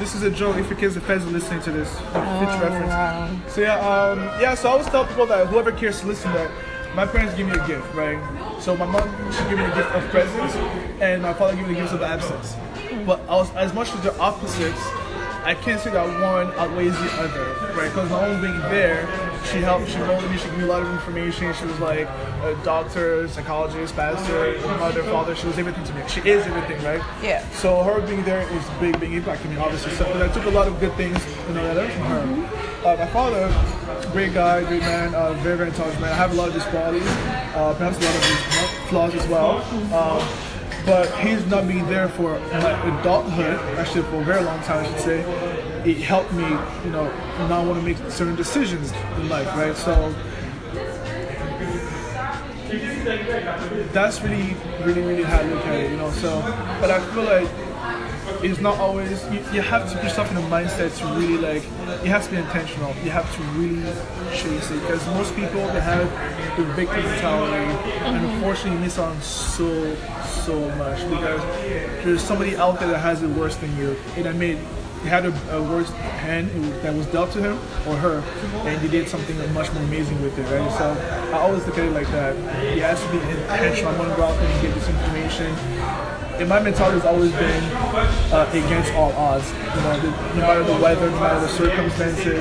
This 0.00 0.14
is 0.14 0.22
a 0.22 0.30
joke. 0.30 0.56
If 0.56 0.70
your 0.70 0.78
kids, 0.78 0.94
the 0.94 1.00
feds 1.02 1.24
are 1.26 1.30
listening 1.30 1.60
to 1.60 1.70
this, 1.70 1.90
future 1.90 2.58
reference. 2.58 2.88
wow. 2.88 3.40
So 3.48 3.60
yeah, 3.60 3.78
um, 3.80 4.18
yeah. 4.40 4.54
So 4.54 4.70
I 4.70 4.72
always 4.72 4.86
tell 4.86 5.04
people 5.04 5.26
that 5.26 5.46
whoever 5.48 5.72
cares 5.72 6.00
to 6.00 6.06
listen 6.06 6.32
that 6.32 6.50
my 6.96 7.04
parents 7.06 7.34
give 7.34 7.46
me 7.46 7.52
a 7.52 7.66
gift, 7.66 7.94
right? 7.94 8.18
So 8.62 8.74
my 8.78 8.86
mom 8.86 9.06
she 9.30 9.40
give 9.50 9.58
me 9.58 9.64
a 9.64 9.74
gift 9.74 9.92
of 9.92 10.02
presence, 10.08 10.54
and 11.02 11.20
my 11.20 11.34
father 11.34 11.54
give 11.54 11.68
me 11.68 11.74
the 11.74 11.80
gift 11.82 11.92
of 11.92 12.00
absence. 12.00 12.56
But 13.06 13.20
I 13.28 13.36
was, 13.36 13.54
as 13.54 13.72
much 13.72 13.92
as 13.92 14.02
they're 14.02 14.20
opposites, 14.20 14.80
I 15.42 15.54
can't 15.54 15.80
say 15.80 15.90
that 15.90 16.06
one 16.20 16.52
outweighs 16.54 16.92
the 16.92 17.10
other, 17.14 17.74
right? 17.74 17.88
Because 17.88 18.10
my 18.10 18.28
mom 18.28 18.40
being 18.42 18.58
there, 18.68 19.08
she 19.50 19.58
helped, 19.58 19.88
she 19.88 19.96
molded 19.98 20.30
me, 20.30 20.36
she 20.36 20.44
gave 20.48 20.58
me 20.58 20.64
a 20.64 20.66
lot 20.66 20.82
of 20.82 20.92
information. 20.92 21.54
She 21.54 21.64
was 21.64 21.80
like 21.80 22.06
a 22.42 22.60
doctor, 22.62 23.26
psychologist, 23.26 23.96
pastor, 23.96 24.60
mother, 24.78 25.02
father. 25.04 25.34
She 25.34 25.46
was 25.46 25.58
everything 25.58 25.84
to 25.84 25.94
me. 25.94 26.02
She 26.08 26.20
is 26.20 26.46
everything, 26.46 26.84
right? 26.84 27.00
Yeah. 27.22 27.48
So 27.52 27.82
her 27.82 28.00
being 28.06 28.22
there 28.24 28.42
is 28.52 28.64
big, 28.80 29.00
big 29.00 29.12
impact 29.12 29.42
to 29.42 29.48
me, 29.48 29.56
obviously. 29.56 29.92
So, 29.92 30.04
but 30.12 30.20
I 30.20 30.28
took 30.32 30.44
a 30.44 30.50
lot 30.50 30.68
of 30.68 30.78
good 30.78 30.92
things, 30.94 31.18
you 31.48 31.54
know, 31.54 31.62
that 31.62 31.78
I 31.78 31.80
learned 31.80 31.92
from 31.92 32.02
her. 32.02 32.86
Uh, 32.86 32.96
my 32.96 33.06
father, 33.06 34.12
great 34.12 34.34
guy, 34.34 34.62
great 34.64 34.82
man, 34.82 35.14
uh, 35.14 35.32
very, 35.42 35.56
very 35.56 35.70
intelligent 35.70 36.02
man. 36.02 36.12
I 36.12 36.16
have 36.16 36.32
a 36.32 36.34
lot 36.34 36.48
of 36.48 36.54
his 36.54 36.64
qualities, 36.64 37.06
uh, 37.06 37.74
perhaps 37.78 37.96
a 37.96 38.00
lot 38.04 38.14
of 38.14 38.24
his 38.24 38.88
flaws 38.90 39.14
as 39.14 39.26
well. 39.28 39.62
Um, 39.94 40.49
but 40.90 41.08
he's 41.20 41.46
not 41.46 41.68
being 41.68 41.86
there 41.86 42.08
for 42.08 42.36
my 42.40 42.98
adulthood, 42.98 43.54
actually 43.78 44.02
for 44.10 44.16
a 44.22 44.24
very 44.24 44.42
long 44.42 44.60
time, 44.64 44.84
I 44.84 44.88
should 44.88 44.98
say. 44.98 45.20
It 45.88 45.98
helped 45.98 46.32
me, 46.32 46.42
you 46.42 46.90
know, 46.90 47.04
not 47.48 47.64
want 47.64 47.78
to 47.78 47.86
make 47.86 47.96
certain 48.10 48.34
decisions 48.34 48.90
in 49.16 49.28
life, 49.28 49.46
right? 49.54 49.76
So 49.76 50.12
that's 53.92 54.20
really, 54.20 54.56
really, 54.82 55.02
really 55.02 55.22
how 55.22 55.38
I 55.38 55.42
look 55.42 55.64
at 55.64 55.74
it, 55.78 55.92
you 55.92 55.96
know. 55.96 56.10
So, 56.10 56.40
but 56.80 56.90
I 56.90 56.98
feel 57.14 57.22
like 57.22 57.69
it's 58.42 58.60
not 58.60 58.78
always. 58.78 59.22
You, 59.26 59.40
you 59.52 59.60
have 59.60 59.88
to 59.88 59.94
put 59.96 60.04
yourself 60.04 60.30
in 60.30 60.36
a 60.36 60.42
mindset 60.42 60.96
to 60.98 61.06
really 61.18 61.38
like. 61.38 61.62
You 62.02 62.10
have 62.10 62.24
to 62.24 62.30
be 62.30 62.36
intentional. 62.36 62.94
You 63.04 63.10
have 63.10 63.32
to 63.36 63.42
really 63.58 63.82
chase 64.34 64.70
it 64.70 64.80
because 64.80 65.04
most 65.08 65.34
people 65.34 65.66
they 65.68 65.80
have 65.80 66.08
the 66.56 66.64
victim 66.74 67.02
mentality, 67.04 67.56
and 67.56 68.16
mm-hmm. 68.16 68.26
unfortunately, 68.36 68.72
you 68.72 68.78
miss 68.78 68.98
out 68.98 69.08
on 69.08 69.20
so, 69.22 69.94
so 70.26 70.68
much 70.76 70.98
because 71.10 71.40
there's 72.04 72.22
somebody 72.22 72.56
out 72.56 72.80
there 72.80 72.88
that 72.88 72.98
has 72.98 73.22
it 73.22 73.28
worse 73.30 73.56
than 73.56 73.76
you. 73.76 73.96
And 74.16 74.26
I 74.26 74.32
mean. 74.32 74.58
He 75.02 75.08
had 75.08 75.24
a, 75.24 75.56
a 75.56 75.62
worse 75.62 75.88
hand 75.88 76.50
that 76.82 76.94
was 76.94 77.06
dealt 77.06 77.32
to 77.32 77.40
him 77.40 77.56
or 77.88 77.96
her, 77.96 78.20
and 78.68 78.78
he 78.82 78.88
did 78.88 79.08
something 79.08 79.34
much 79.54 79.72
more 79.72 79.82
amazing 79.84 80.20
with 80.20 80.38
it, 80.38 80.42
right? 80.42 80.70
So 80.72 80.92
I 81.34 81.38
always 81.38 81.64
look 81.64 81.78
at 81.78 81.86
it 81.86 81.92
like 81.92 82.06
that. 82.08 82.36
He 82.74 82.80
has 82.80 83.02
to 83.02 83.10
be 83.10 83.16
intentional. 83.16 83.92
I'm 83.92 83.96
gonna 83.96 84.14
go 84.14 84.24
out 84.24 84.38
there 84.38 84.52
and 84.52 84.60
get 84.60 84.74
this 84.74 84.86
information. 84.90 86.09
And 86.40 86.48
my 86.48 86.58
mentality 86.58 86.98
has 86.98 87.04
always 87.06 87.32
been 87.32 87.64
uh, 88.32 88.48
against 88.50 88.94
all 88.94 89.12
odds. 89.12 89.46
You 89.50 89.82
know, 89.82 90.00
the, 90.00 90.10
no 90.36 90.40
matter 90.40 90.64
the 90.64 90.82
weather, 90.82 91.10
no 91.10 91.20
matter 91.20 91.40
the 91.40 91.48
circumstances, 91.48 92.40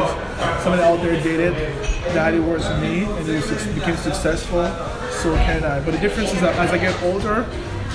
somebody 0.63 0.81
out 0.83 1.03
there 1.03 1.21
did 1.21 1.41
it, 1.41 1.53
that 2.13 2.33
it 2.33 2.39
than 2.63 2.81
me, 2.81 3.03
and 3.03 3.43
suc- 3.43 3.75
became 3.75 3.97
successful. 3.97 4.63
So 5.11 5.35
can 5.35 5.65
I. 5.65 5.81
But 5.83 5.91
the 5.91 5.99
difference 5.99 6.31
is 6.31 6.39
that 6.39 6.55
as 6.55 6.71
I 6.71 6.77
get 6.77 6.95
older, 7.03 7.45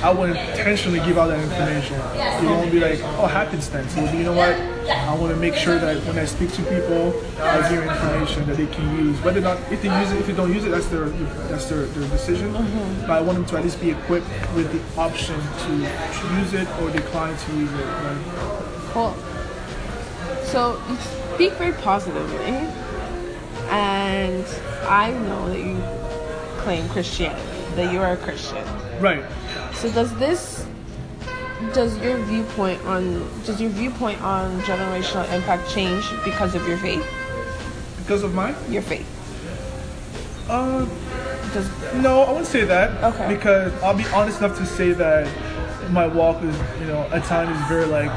I 0.03 0.13
would 0.13 0.29
intentionally 0.29 0.99
give 1.01 1.17
out 1.17 1.29
that 1.29 1.41
information. 1.41 1.97
It 1.97 2.51
won't 2.51 2.71
be 2.71 2.81
like, 2.81 3.01
oh, 3.19 3.27
happenstance. 3.27 3.97
It 3.97 4.03
will 4.03 4.13
be, 4.13 4.19
you 4.19 4.25
know 4.25 4.35
what? 4.35 4.74
I 4.89 5.15
want 5.17 5.33
to 5.33 5.41
make 5.41 5.55
sure 5.55 5.79
that 5.79 6.03
when 6.05 6.19
I 6.19 6.25
speak 6.25 6.53
to 6.53 6.63
people, 6.63 7.15
I 7.41 7.71
give 7.71 7.83
information 7.83 8.47
that 8.47 8.57
they 8.57 8.67
can 8.67 8.97
use. 9.05 9.21
Whether 9.23 9.41
or 9.41 9.43
not, 9.43 9.59
if 9.73 9.83
they 9.83 10.01
use 10.01 10.13
it, 10.13 10.21
if 10.21 10.27
they 10.27 10.35
don't 10.35 10.53
use 10.53 10.65
it, 10.65 10.71
that's 10.71 10.87
their 10.89 11.07
that's 11.49 11.67
their, 11.67 11.87
their 11.87 12.09
decision. 12.11 12.53
Mm-hmm. 12.53 13.01
But 13.03 13.11
I 13.11 13.21
want 13.21 13.39
them 13.39 13.47
to 13.47 13.57
at 13.57 13.65
least 13.65 13.81
be 13.81 13.91
equipped 13.91 14.27
with 14.55 14.71
the 14.73 15.01
option 15.01 15.37
to 15.37 15.73
use 16.39 16.55
it 16.55 16.69
or 16.81 16.91
decline 16.91 17.37
to 17.37 17.57
use 17.57 17.73
it. 17.73 17.85
Right? 17.85 18.19
Cool. 18.93 19.15
So 20.45 20.81
you 20.89 20.97
speak 21.35 21.53
very 21.55 21.73
positively, 21.73 22.69
and 23.71 24.47
I 24.89 25.11
know 25.11 25.49
that 25.49 25.59
you 25.59 25.83
claim 26.63 26.89
Christianity, 26.89 27.43
that 27.77 27.93
you 27.93 28.01
are 28.01 28.13
a 28.13 28.17
Christian. 28.17 28.65
right. 29.01 29.25
So 29.75 29.91
does 29.91 30.15
this, 30.17 30.65
does 31.73 31.99
your 31.99 32.19
viewpoint 32.19 32.81
on, 32.85 33.29
does 33.45 33.61
your 33.61 33.71
viewpoint 33.71 34.21
on 34.23 34.61
generational 34.63 35.31
impact 35.33 35.71
change 35.71 36.05
because 36.25 36.55
of 36.55 36.67
your 36.69 36.79
faith? 36.79 37.07
Because 37.99 38.23
of 38.23 38.35
mine? 38.35 38.55
Your 38.69 38.83
faith. 38.83 39.07
Uh, 40.49 40.85
Does 41.55 41.71
No, 41.95 42.23
I 42.23 42.29
wouldn't 42.29 42.47
say 42.47 42.65
that. 42.65 43.03
Okay. 43.03 43.35
Because 43.35 43.73
I'll 43.83 43.97
be 43.97 44.05
honest 44.09 44.41
enough 44.41 44.59
to 44.59 44.67
say 44.67 44.93
that 44.93 45.27
my 45.91 46.07
walk 46.07 46.43
is, 46.43 46.57
you 46.81 46.87
know, 46.87 47.03
at 47.13 47.25
times 47.25 47.59
is 47.59 47.67
very 47.67 47.87
like 47.87 48.11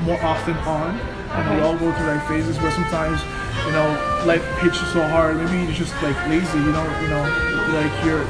more 0.00 0.22
often 0.22 0.54
on. 0.68 0.98
And 1.32 1.56
we 1.56 1.62
all 1.64 1.76
go 1.78 1.92
through 1.94 2.06
like 2.08 2.28
phases 2.28 2.58
where 2.58 2.70
sometimes, 2.72 3.22
you 3.64 3.72
know, 3.72 4.22
life 4.26 4.44
hits 4.60 4.80
you 4.80 4.86
so 4.88 5.08
hard. 5.08 5.36
Maybe 5.36 5.64
you're 5.64 5.72
just 5.72 5.94
like 6.02 6.16
lazy. 6.28 6.58
You 6.58 6.72
don't, 6.72 7.02
you 7.02 7.08
know, 7.08 7.24
like 7.72 8.04
you're, 8.04 8.26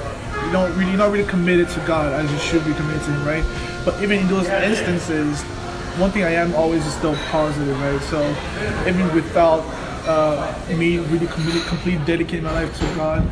you 0.52 0.59
don't 0.59 0.76
really, 0.76 0.90
you're 0.90 0.99
not 0.99 1.11
really 1.11 1.28
committed 1.28 1.66
to 1.71 1.80
God 1.87 2.12
as 2.12 2.30
you 2.30 2.38
should 2.38 2.62
be 2.66 2.75
committed 2.75 3.02
to 3.04 3.11
Him, 3.11 3.25
right? 3.25 3.85
But 3.87 4.02
even 4.02 4.18
in 4.18 4.28
those 4.28 4.47
instances, 4.49 5.40
one 5.99 6.11
thing 6.11 6.25
I 6.25 6.32
am 6.32 6.54
always 6.54 6.85
is 6.85 6.92
still 6.92 7.16
positive, 7.30 7.80
right? 7.80 8.00
So 8.02 8.21
even 8.87 9.14
without 9.14 9.61
uh, 10.06 10.54
me 10.76 10.99
really 10.99 11.26
committed, 11.26 11.62
completely 11.62 12.04
dedicating 12.04 12.44
my 12.44 12.52
life 12.52 12.78
to 12.80 12.85
God, 12.97 13.26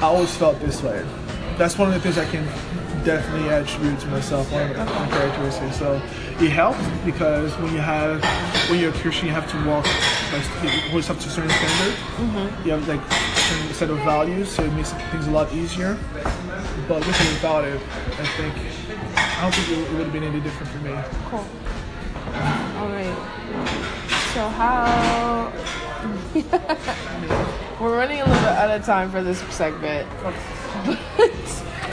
I 0.00 0.02
always 0.02 0.36
felt 0.36 0.60
this 0.60 0.82
way. 0.82 1.02
That's 1.56 1.78
one 1.78 1.88
of 1.88 1.94
the 1.94 2.00
things 2.00 2.18
I 2.18 2.30
can 2.30 2.44
definitely 3.06 3.48
attribute 3.48 3.98
to 4.00 4.08
myself, 4.08 4.52
one 4.52 4.70
of 4.70 4.76
the 4.76 4.84
characteristics. 4.84 5.78
So 5.78 5.94
it 5.94 6.50
helps 6.50 6.84
because 7.06 7.56
when 7.56 7.72
you 7.72 7.80
have, 7.80 8.22
when 8.68 8.80
you're 8.80 8.90
a 8.90 8.98
Christian, 8.98 9.28
you 9.28 9.32
have 9.32 9.50
to 9.50 9.56
walk, 9.66 9.86
you 10.62 10.90
always 10.90 11.06
have 11.06 11.18
to 11.20 11.26
a 11.26 11.30
certain 11.30 11.50
standard. 11.50 12.66
You 12.66 12.72
have 12.72 12.86
like 12.86 13.35
a 13.50 13.74
set 13.74 13.90
of 13.90 13.98
values, 13.98 14.50
so 14.50 14.64
it 14.64 14.72
makes 14.72 14.92
things 14.92 15.26
a 15.26 15.30
lot 15.30 15.52
easier. 15.52 15.98
But 16.88 17.06
with 17.06 17.20
or 17.20 17.32
without 17.34 17.64
it, 17.64 17.80
I 18.18 18.26
think, 18.36 18.54
I 19.16 19.42
don't 19.42 19.54
think 19.54 19.78
it, 19.78 19.82
it 19.82 19.92
would 19.92 20.04
have 20.04 20.12
been 20.12 20.24
any 20.24 20.40
different 20.40 20.72
for 20.72 20.78
me. 20.78 20.94
Cool. 21.30 21.46
All 22.78 22.88
right. 22.88 23.16
So 24.34 24.48
how? 24.48 25.52
We're 27.80 27.96
running 27.96 28.20
a 28.20 28.24
little 28.24 28.42
bit 28.42 28.52
out 28.52 28.70
of 28.70 28.84
time 28.84 29.10
for 29.10 29.22
this 29.22 29.40
segment, 29.54 30.08
but 30.22 30.34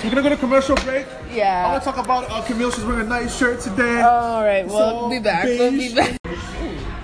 we're 0.04 0.10
gonna 0.10 0.22
go 0.22 0.30
to 0.30 0.38
commercial 0.38 0.76
break. 0.78 1.06
Yeah. 1.32 1.66
I 1.66 1.72
want 1.72 1.84
to 1.84 1.90
talk 1.92 2.04
about 2.04 2.30
uh, 2.30 2.42
Camille. 2.44 2.72
She's 2.72 2.84
wearing 2.84 3.06
a 3.06 3.10
nice 3.10 3.38
shirt 3.38 3.60
today. 3.60 4.02
All 4.02 4.44
right. 4.44 4.66
We'll 4.66 5.10
be 5.10 5.20
back. 5.20 5.46
We'll 5.46 5.72
be 5.72 5.94
back. 5.94 6.18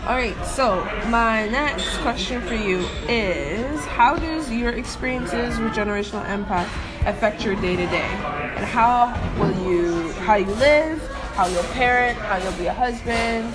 All 0.10 0.16
right. 0.16 0.44
So 0.44 0.84
my 1.10 1.48
next 1.50 2.00
question 2.00 2.42
for 2.42 2.56
you 2.56 2.80
is: 3.08 3.86
How 3.86 4.16
does 4.16 4.52
your 4.52 4.72
experiences 4.72 5.60
with 5.60 5.74
generational 5.74 6.28
impact 6.28 6.72
affect 7.06 7.46
your 7.46 7.54
day 7.54 7.76
to 7.76 7.86
day, 7.86 8.10
and 8.58 8.66
how 8.66 9.14
will 9.38 9.54
you, 9.72 10.12
how 10.14 10.34
you 10.34 10.52
live, 10.56 11.00
how 11.36 11.46
you'll 11.46 11.62
parent, 11.66 12.18
how 12.18 12.38
you'll 12.38 12.54
be 12.54 12.66
a 12.66 12.74
husband, 12.74 13.54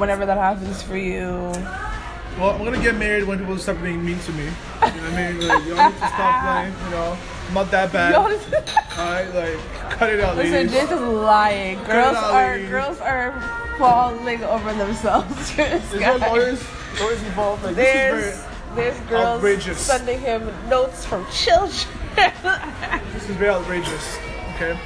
whenever 0.00 0.24
that 0.24 0.38
happens 0.38 0.82
for 0.82 0.96
you? 0.96 1.52
Well, 2.38 2.52
I'm 2.52 2.64
gonna 2.64 2.80
get 2.80 2.96
married 2.96 3.24
when 3.24 3.38
people 3.38 3.58
stop 3.58 3.82
being 3.82 4.02
mean 4.02 4.18
to 4.20 4.32
me. 4.32 4.44
You 4.44 4.48
know 4.48 4.54
what 4.80 4.94
I 4.94 5.32
mean? 5.32 5.46
Like, 5.46 5.66
y'all 5.66 5.90
need 5.90 5.98
to 6.00 6.08
stop 6.08 6.44
playing. 6.44 6.74
You 6.84 6.90
know, 6.92 7.18
I'm 7.48 7.52
not 7.52 7.70
that 7.72 7.92
bad. 7.92 8.14
All 8.14 8.24
right, 8.96 9.34
like 9.34 9.90
cut 9.90 10.08
it 10.08 10.20
out, 10.20 10.34
Listen, 10.34 10.66
this 10.68 10.90
is 10.90 10.98
lying. 10.98 11.76
Girls 11.84 12.16
out, 12.16 12.32
are 12.32 12.52
ladies. 12.54 12.70
girls 12.70 13.00
are 13.00 13.67
falling 13.78 14.42
over 14.44 14.72
themselves. 14.74 15.52
This 15.56 15.92
no 15.94 16.18
guy. 16.18 16.28
lawyers, 16.28 16.64
lawyers 17.00 17.22
involved. 17.22 17.64
Like, 17.64 17.76
this 17.76 17.84
There's 17.94 18.24
is 18.34 18.44
there's 18.74 19.00
girls 19.08 19.26
outrageous. 19.38 19.78
sending 19.78 20.20
him 20.20 20.52
notes 20.68 21.04
from 21.04 21.26
children. 21.30 21.88
this 22.16 23.28
is 23.28 23.36
very 23.36 23.50
outrageous. 23.50 24.18
Okay. 24.54 24.78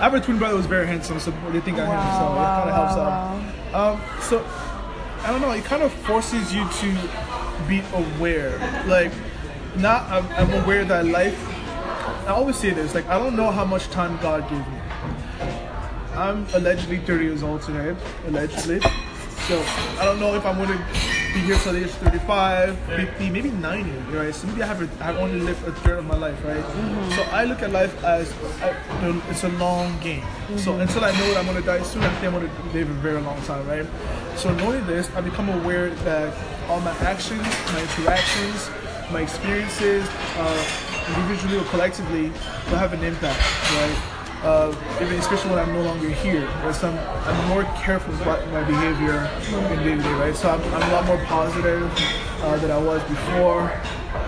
I 0.00 0.04
have 0.04 0.14
a 0.14 0.20
twin 0.20 0.38
brother 0.38 0.56
who's 0.56 0.66
very 0.66 0.86
handsome, 0.86 1.20
so 1.20 1.30
they 1.50 1.60
think 1.60 1.78
I'm 1.78 1.86
him, 1.86 2.00
so 2.16 2.32
it 2.32 2.44
kind 2.44 2.70
of 2.70 2.74
helps 2.74 2.96
out. 2.96 3.94
Um, 3.94 4.00
so 4.22 4.44
I 5.22 5.30
don't 5.30 5.40
know. 5.40 5.50
It 5.50 5.64
kind 5.64 5.82
of 5.82 5.92
forces 5.92 6.54
you 6.54 6.66
to 6.68 7.68
be 7.68 7.82
aware. 7.92 8.58
Like, 8.86 9.12
not 9.76 10.08
I'm, 10.10 10.26
I'm 10.32 10.64
aware 10.64 10.84
that 10.86 11.06
life. 11.06 11.38
I 12.26 12.28
always 12.28 12.56
say 12.56 12.70
this. 12.70 12.94
Like, 12.94 13.06
I 13.08 13.18
don't 13.18 13.36
know 13.36 13.50
how 13.50 13.64
much 13.64 13.88
time 13.90 14.18
God 14.22 14.48
gave 14.48 14.58
me. 14.58 14.78
I'm 16.20 16.46
allegedly 16.52 16.98
30 16.98 17.24
years 17.24 17.42
old 17.42 17.62
today, 17.62 17.96
allegedly. 18.26 18.80
So 19.48 19.58
I 19.98 20.04
don't 20.04 20.20
know 20.20 20.34
if 20.34 20.44
I'm 20.44 20.56
going 20.56 20.68
to 20.68 20.84
be 21.32 21.40
here 21.40 21.56
till 21.60 21.72
the 21.72 21.84
age 21.84 21.90
35, 21.92 22.78
50, 22.78 23.30
maybe 23.30 23.50
90, 23.50 23.90
right? 24.14 24.34
So 24.34 24.46
maybe 24.48 24.62
I 24.62 24.66
have 24.66 24.82
a, 24.82 25.04
I've 25.04 25.16
only 25.16 25.40
lived 25.40 25.66
a 25.66 25.72
third 25.72 25.98
of 25.98 26.04
my 26.04 26.18
life, 26.18 26.38
right? 26.44 26.62
Mm-hmm. 26.62 27.12
So 27.12 27.22
I 27.32 27.44
look 27.44 27.62
at 27.62 27.70
life 27.70 28.04
as 28.04 28.30
I, 28.60 28.76
you 29.00 29.14
know, 29.14 29.22
it's 29.30 29.44
a 29.44 29.48
long 29.48 29.98
game. 30.00 30.22
So 30.58 30.72
mm-hmm. 30.72 30.82
until 30.82 31.06
I 31.06 31.12
know 31.12 31.26
that 31.28 31.38
I'm 31.38 31.46
going 31.46 31.56
to 31.56 31.64
die 31.66 31.82
soon, 31.82 32.02
I 32.02 32.10
think 32.20 32.34
I'm 32.34 32.38
to 32.38 32.72
live 32.74 32.90
a 32.90 33.00
very 33.00 33.22
long 33.22 33.40
time, 33.44 33.66
right? 33.66 33.86
So 34.36 34.54
knowing 34.56 34.86
this, 34.86 35.10
I 35.16 35.22
become 35.22 35.48
aware 35.48 35.88
that 35.88 36.36
all 36.68 36.80
my 36.80 36.92
actions, 36.98 37.40
my 37.72 37.80
interactions, 37.80 38.68
my 39.10 39.22
experiences, 39.22 40.06
uh, 40.36 41.16
individually 41.16 41.56
or 41.56 41.64
collectively, 41.70 42.28
will 42.68 42.76
have 42.76 42.92
an 42.92 43.02
impact, 43.04 43.40
right? 43.72 44.19
Uh, 44.42 44.74
even 45.00 45.18
especially 45.18 45.50
when 45.50 45.58
I'm 45.58 45.72
no 45.72 45.82
longer 45.82 46.08
here. 46.08 46.46
Right? 46.64 46.74
So 46.74 46.88
I'm, 46.88 46.98
I'm 46.98 47.48
more 47.48 47.64
careful 47.82 48.14
about 48.22 48.46
my 48.48 48.64
behavior 48.64 49.28
in 49.72 49.78
day 49.84 49.96
to 49.96 50.02
day, 50.02 50.12
right? 50.14 50.34
So 50.34 50.50
I'm, 50.50 50.62
I'm 50.74 50.90
a 50.90 50.92
lot 50.92 51.06
more 51.06 51.24
positive 51.26 51.90
uh, 52.42 52.56
than 52.58 52.70
I 52.70 52.78
was 52.78 53.02
before, 53.04 53.70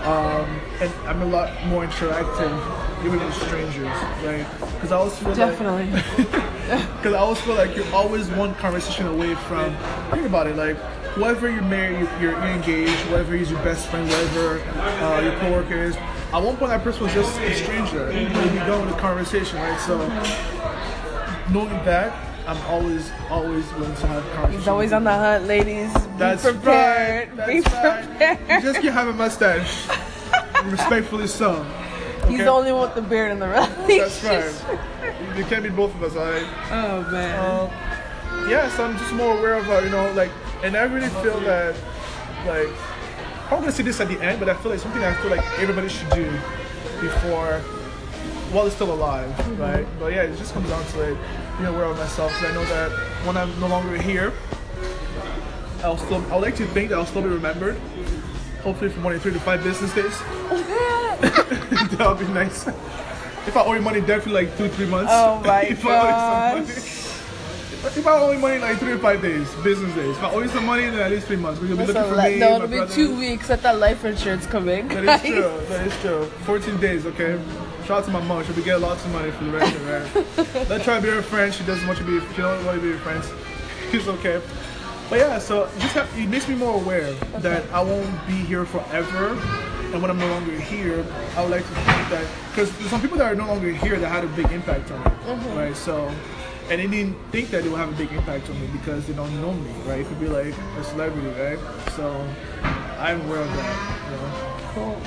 um, 0.05 0.59
and 0.79 0.91
I'm 1.07 1.21
a 1.21 1.25
lot 1.25 1.65
more 1.65 1.85
interactive, 1.85 3.05
even 3.05 3.19
with 3.19 3.33
strangers, 3.33 3.85
right? 4.23 4.45
Because 4.73 4.91
I 4.91 4.97
always 4.97 5.17
feel 5.17 5.33
Definitely. 5.33 5.87
because 6.97 7.13
I 7.13 7.17
always 7.17 7.41
feel 7.41 7.55
like 7.55 7.75
you're 7.75 7.91
always 7.93 8.29
one 8.29 8.53
conversation 8.55 9.07
away 9.07 9.33
from. 9.35 9.75
Think 10.11 10.27
about 10.27 10.47
it, 10.47 10.55
like 10.55 10.77
whoever 11.15 11.49
you're 11.49 11.61
married, 11.63 12.07
you're, 12.19 12.31
you're 12.31 12.43
engaged, 12.43 12.91
whoever 13.07 13.35
is 13.35 13.49
your 13.49 13.61
best 13.63 13.87
friend, 13.87 14.07
whoever 14.09 14.59
uh, 15.03 15.21
your 15.21 15.37
coworker 15.39 15.75
is. 15.75 15.95
At 16.33 16.41
one 16.41 16.57
point, 16.57 16.71
that 16.71 16.83
person 16.83 17.03
was 17.03 17.13
just 17.13 17.39
a 17.39 17.53
stranger. 17.53 18.11
Know, 18.11 18.19
you 18.19 18.59
go 18.65 18.81
with 18.83 18.95
a 18.95 18.99
conversation, 18.99 19.59
right? 19.59 19.79
So 19.79 19.99
knowing 21.53 21.69
that, 21.85 22.11
I'm 22.47 22.57
always, 22.65 23.11
always 23.29 23.71
willing 23.73 23.93
to 23.95 24.07
have 24.07 24.23
conversations. 24.23 24.55
He's 24.55 24.67
always 24.67 24.93
on 24.93 25.03
the 25.03 25.11
hunt, 25.13 25.45
ladies. 25.45 25.93
Be 25.93 26.35
prepared. 26.41 27.37
right. 27.37 27.47
Be 27.47 27.59
That's 27.59 27.73
right. 27.75 28.05
prepared. 28.05 28.39
You 28.49 28.71
just 28.71 28.81
can't 28.81 28.93
have 28.95 29.07
a 29.09 29.13
mustache. 29.13 29.87
Respectfully 30.65 31.27
so. 31.27 31.63
He's 32.27 32.39
the 32.39 32.47
only 32.47 32.71
one 32.71 32.81
with 32.81 32.95
the 32.95 33.01
beard 33.03 33.31
in 33.31 33.37
the 33.39 33.47
relationship. 33.47 34.21
That's 34.21 34.63
right. 34.63 34.79
You 35.37 35.43
can't 35.45 35.63
be 35.63 35.69
both 35.69 35.93
of 35.95 36.03
us, 36.03 36.15
alright? 36.15 36.47
Oh 36.71 37.11
man. 37.11 37.39
Um, 37.39 38.49
yeah, 38.49 38.69
so 38.75 38.85
I'm 38.85 38.97
just 38.97 39.13
more 39.13 39.37
aware 39.37 39.53
of, 39.55 39.69
uh, 39.69 39.79
you 39.79 39.89
know, 39.89 40.11
like, 40.13 40.31
and 40.63 40.75
I 40.75 40.83
really 40.83 41.09
feel 41.23 41.39
that, 41.41 41.75
like, 42.47 42.69
I'm 43.53 43.59
gonna 43.59 43.71
say 43.71 43.83
this 43.83 43.99
at 43.99 44.07
the 44.07 44.19
end, 44.21 44.39
but 44.39 44.49
I 44.49 44.55
feel 44.55 44.71
like 44.71 44.79
something 44.79 45.03
I 45.03 45.13
feel 45.21 45.29
like 45.29 45.45
everybody 45.59 45.87
should 45.87 46.09
do 46.09 46.25
before, 46.99 47.59
while 48.51 48.65
it's 48.65 48.75
still 48.75 48.91
alive, 48.91 49.29
mm-hmm. 49.29 49.61
right? 49.61 49.85
But 49.99 50.13
yeah, 50.13 50.23
it 50.23 50.37
just 50.37 50.53
comes 50.53 50.69
down 50.69 50.83
to 50.83 50.97
like 50.97 51.17
being 51.57 51.69
aware 51.69 51.85
of 51.85 51.97
myself. 51.97 52.33
Because 52.33 52.51
I 52.51 52.53
know 52.55 52.65
that 52.65 52.91
when 53.27 53.37
I'm 53.37 53.59
no 53.59 53.67
longer 53.67 54.01
here, 54.01 54.33
I'll 55.83 55.97
still, 55.97 56.25
I 56.31 56.35
would 56.35 56.41
like 56.41 56.55
to 56.55 56.65
think 56.67 56.89
that 56.89 56.97
I'll 56.97 57.05
still 57.05 57.21
be 57.21 57.29
remembered. 57.29 57.77
Hopefully 58.63 58.89
for 58.89 59.01
more 59.01 59.11
than 59.11 59.19
three 59.19 59.33
to 59.33 59.39
five 59.39 59.61
business 59.61 59.93
days. 59.93 60.17
that 61.21 62.05
would 62.07 62.25
be 62.25 62.33
nice. 62.33 62.67
If 63.45 63.57
I 63.57 63.65
owe 63.65 63.73
you 63.73 63.81
money, 63.81 63.99
definitely 63.99 64.45
like 64.45 64.57
two, 64.57 64.69
three 64.69 64.87
months. 64.87 65.11
Oh 65.13 65.41
my 65.45 65.61
if 65.63 65.85
I 65.85 65.99
owe 65.99 66.55
you 66.55 66.65
some 66.65 66.65
gosh. 66.65 66.75
money. 66.75 67.03
If 67.85 68.07
I 68.07 68.17
owe 68.17 68.31
you 68.31 68.39
money 68.39 68.59
like 68.59 68.77
three 68.77 68.93
or 68.93 68.97
five 68.97 69.21
days, 69.21 69.53
business 69.55 69.93
days. 69.93 70.15
If 70.15 70.23
I 70.23 70.31
owe 70.31 70.39
you 70.39 70.47
some 70.47 70.65
money, 70.65 70.83
then 70.83 70.99
at 70.99 71.11
least 71.11 71.27
three 71.27 71.35
months. 71.35 71.59
Because 71.59 71.77
you'll 71.77 71.85
be 71.85 71.93
looking 71.93 72.15
for 72.15 72.21
me. 72.21 72.39
No, 72.39 72.55
it'll 72.55 72.87
be 72.87 72.93
two 72.93 73.13
weeks. 73.19 73.49
Let 73.49 73.61
that 73.63 73.77
life 73.77 74.05
insurance 74.05 74.45
come 74.45 74.69
in. 74.69 74.87
That 74.87 75.05
guys. 75.05 75.23
is 75.25 75.29
true. 75.31 75.61
That 75.67 75.87
is 75.87 76.01
true. 76.01 76.25
14 76.45 76.79
days, 76.79 77.05
okay? 77.05 77.41
Shout 77.85 77.99
out 77.99 78.05
to 78.05 78.11
my 78.11 78.21
mom. 78.21 78.45
She'll 78.45 78.55
be 78.55 78.63
getting 78.63 78.81
lots 78.81 79.03
of 79.03 79.11
money 79.11 79.31
for 79.31 79.43
the 79.43 79.51
rest 79.51 79.75
of 79.75 80.37
right? 80.55 80.69
Let's 80.69 80.85
try 80.85 80.95
to 80.95 81.01
be 81.01 81.09
her 81.09 81.21
friend. 81.21 81.53
She 81.53 81.65
doesn't 81.65 81.85
want 81.85 81.99
to 81.99 82.05
be, 82.05 82.21
she 82.33 82.41
don't 82.41 82.65
want 82.65 82.77
to 82.77 82.81
be 82.81 82.89
your 82.89 82.99
friends. 82.99 83.29
It's 83.91 84.07
okay. 84.07 84.41
But 85.07 85.19
yeah, 85.19 85.37
so 85.37 85.69
just 85.77 85.93
have, 85.93 86.09
it 86.17 86.27
makes 86.27 86.47
me 86.47 86.55
more 86.55 86.73
aware 86.81 87.13
that 87.41 87.69
I 87.71 87.79
won't 87.83 88.25
be 88.25 88.33
here 88.33 88.65
forever. 88.65 89.37
And 89.93 90.01
when 90.01 90.09
I'm 90.09 90.17
no 90.17 90.27
longer 90.27 90.59
here, 90.59 91.05
I 91.35 91.43
would 91.43 91.51
like 91.51 91.61
to 91.61 91.75
think 91.75 92.09
that, 92.09 92.27
because 92.49 92.75
there's 92.79 92.89
some 92.89 93.01
people 93.01 93.17
that 93.19 93.31
are 93.31 93.35
no 93.35 93.45
longer 93.45 93.71
here 93.71 93.99
that 93.99 94.09
had 94.09 94.23
a 94.23 94.27
big 94.29 94.51
impact 94.51 94.89
on 94.89 94.99
me, 95.03 95.05
mm-hmm. 95.05 95.57
right? 95.57 95.75
So, 95.75 96.11
and 96.69 96.79
they 96.79 96.87
didn't 96.87 97.15
think 97.31 97.49
that 97.51 97.65
it 97.65 97.69
would 97.69 97.79
have 97.79 97.89
a 97.89 97.97
big 97.97 98.11
impact 98.11 98.49
on 98.49 98.59
me 98.59 98.67
because 98.67 99.05
they 99.07 99.13
don't 99.13 99.33
know 99.41 99.53
me, 99.53 99.71
right? 99.85 99.99
It 99.99 100.07
could 100.07 100.19
be 100.19 100.27
like 100.27 100.53
a 100.77 100.83
celebrity, 100.83 101.27
right? 101.39 101.59
So, 101.95 102.27
I'm 102.97 103.21
aware 103.21 103.41
of 103.41 103.49
that, 103.53 104.11
you 104.11 104.17
know? 104.17 104.95
Cool. 104.95 105.01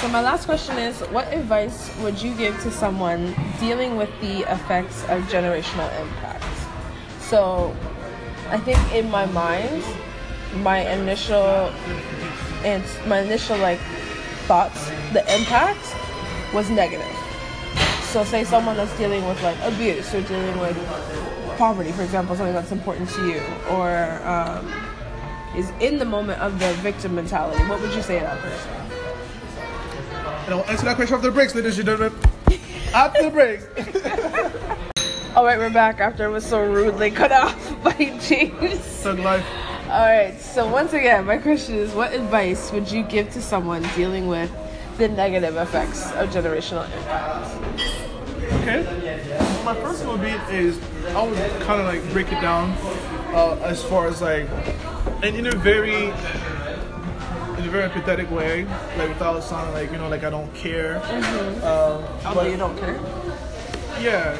So 0.00 0.08
my 0.08 0.20
last 0.20 0.44
question 0.44 0.76
is, 0.76 1.00
what 1.08 1.32
advice 1.32 1.90
would 2.00 2.20
you 2.20 2.34
give 2.34 2.60
to 2.62 2.70
someone 2.70 3.34
dealing 3.58 3.96
with 3.96 4.10
the 4.20 4.40
effects 4.52 5.02
of 5.04 5.22
generational 5.32 5.88
impact? 6.00 6.44
So, 7.20 7.74
I 8.50 8.58
think 8.58 8.78
in 8.92 9.10
my 9.10 9.24
mind, 9.26 9.82
my 10.62 10.86
initial 10.92 11.72
and 12.64 12.84
my 13.06 13.20
initial 13.20 13.56
like 13.58 13.80
thoughts, 14.46 14.90
the 15.12 15.24
impact 15.34 15.96
was 16.52 16.68
negative. 16.70 17.23
So, 18.14 18.22
say 18.22 18.44
someone 18.44 18.76
that's 18.76 18.96
dealing 18.96 19.26
with 19.26 19.42
like 19.42 19.58
abuse 19.62 20.14
or 20.14 20.20
dealing 20.20 20.56
with 20.60 20.76
poverty, 21.58 21.90
for 21.90 22.02
example, 22.02 22.36
something 22.36 22.54
that's 22.54 22.70
important 22.70 23.10
to 23.10 23.26
you, 23.26 23.42
or 23.68 24.22
um, 24.22 24.72
is 25.56 25.72
in 25.80 25.98
the 25.98 26.04
moment 26.04 26.40
of 26.40 26.60
the 26.60 26.72
victim 26.74 27.16
mentality. 27.16 27.60
What 27.64 27.80
would 27.80 27.92
you 27.92 28.02
say 28.02 28.20
to 28.20 28.24
that 28.24 28.40
person? 28.40 28.70
And 30.44 30.54
I'll 30.54 30.64
answer 30.66 30.84
that 30.84 30.94
question 30.94 31.16
after 31.16 31.26
the 31.26 31.34
breaks, 31.34 31.56
ladies 31.56 31.76
and 31.76 31.86
gentlemen. 31.88 32.16
After 32.94 33.24
the 33.24 33.30
breaks. 33.30 33.66
All 35.36 35.44
right, 35.44 35.58
we're 35.58 35.68
back 35.68 35.98
after 35.98 36.26
it 36.26 36.30
was 36.30 36.46
so 36.46 36.64
rudely 36.64 37.10
cut 37.10 37.32
off 37.42 37.82
by 37.82 37.94
James. 38.20 38.78
Thug 38.78 39.18
life. 39.18 39.44
All 39.88 40.06
right, 40.06 40.40
so 40.40 40.70
once 40.70 40.92
again, 40.92 41.26
my 41.26 41.38
question 41.38 41.74
is 41.74 41.92
what 41.92 42.12
advice 42.12 42.70
would 42.70 42.88
you 42.88 43.02
give 43.02 43.32
to 43.32 43.42
someone 43.42 43.82
dealing 43.96 44.28
with 44.28 44.52
the 44.98 45.08
negative 45.08 45.56
effects 45.56 46.12
of 46.12 46.28
generational 46.30 46.84
impact? 46.96 47.73
Okay. 48.64 49.62
My 49.62 49.74
first 49.74 50.00
little 50.00 50.16
bit 50.16 50.40
is 50.48 50.78
I 51.14 51.22
would 51.22 51.36
kind 51.62 51.80
of 51.82 51.86
like 51.86 52.02
break 52.12 52.28
it 52.32 52.40
down 52.40 52.70
uh, 53.34 53.58
as 53.62 53.84
far 53.84 54.06
as 54.06 54.22
like, 54.22 54.48
and 55.22 55.36
in 55.36 55.46
a 55.46 55.50
very, 55.56 56.04
in 56.06 56.10
a 57.64 57.68
very 57.70 57.86
empathetic 57.90 58.30
way, 58.30 58.64
like 58.96 59.10
without 59.10 59.42
sounding 59.42 59.74
like 59.74 59.90
you 59.92 59.98
know 59.98 60.08
like 60.08 60.24
I 60.24 60.30
don't 60.30 60.52
care. 60.54 60.96
Um, 61.62 62.02
Although 62.24 62.34
but- 62.34 62.50
you 62.50 62.56
don't 62.56 62.78
care. 62.78 62.98
Yeah, 64.00 64.34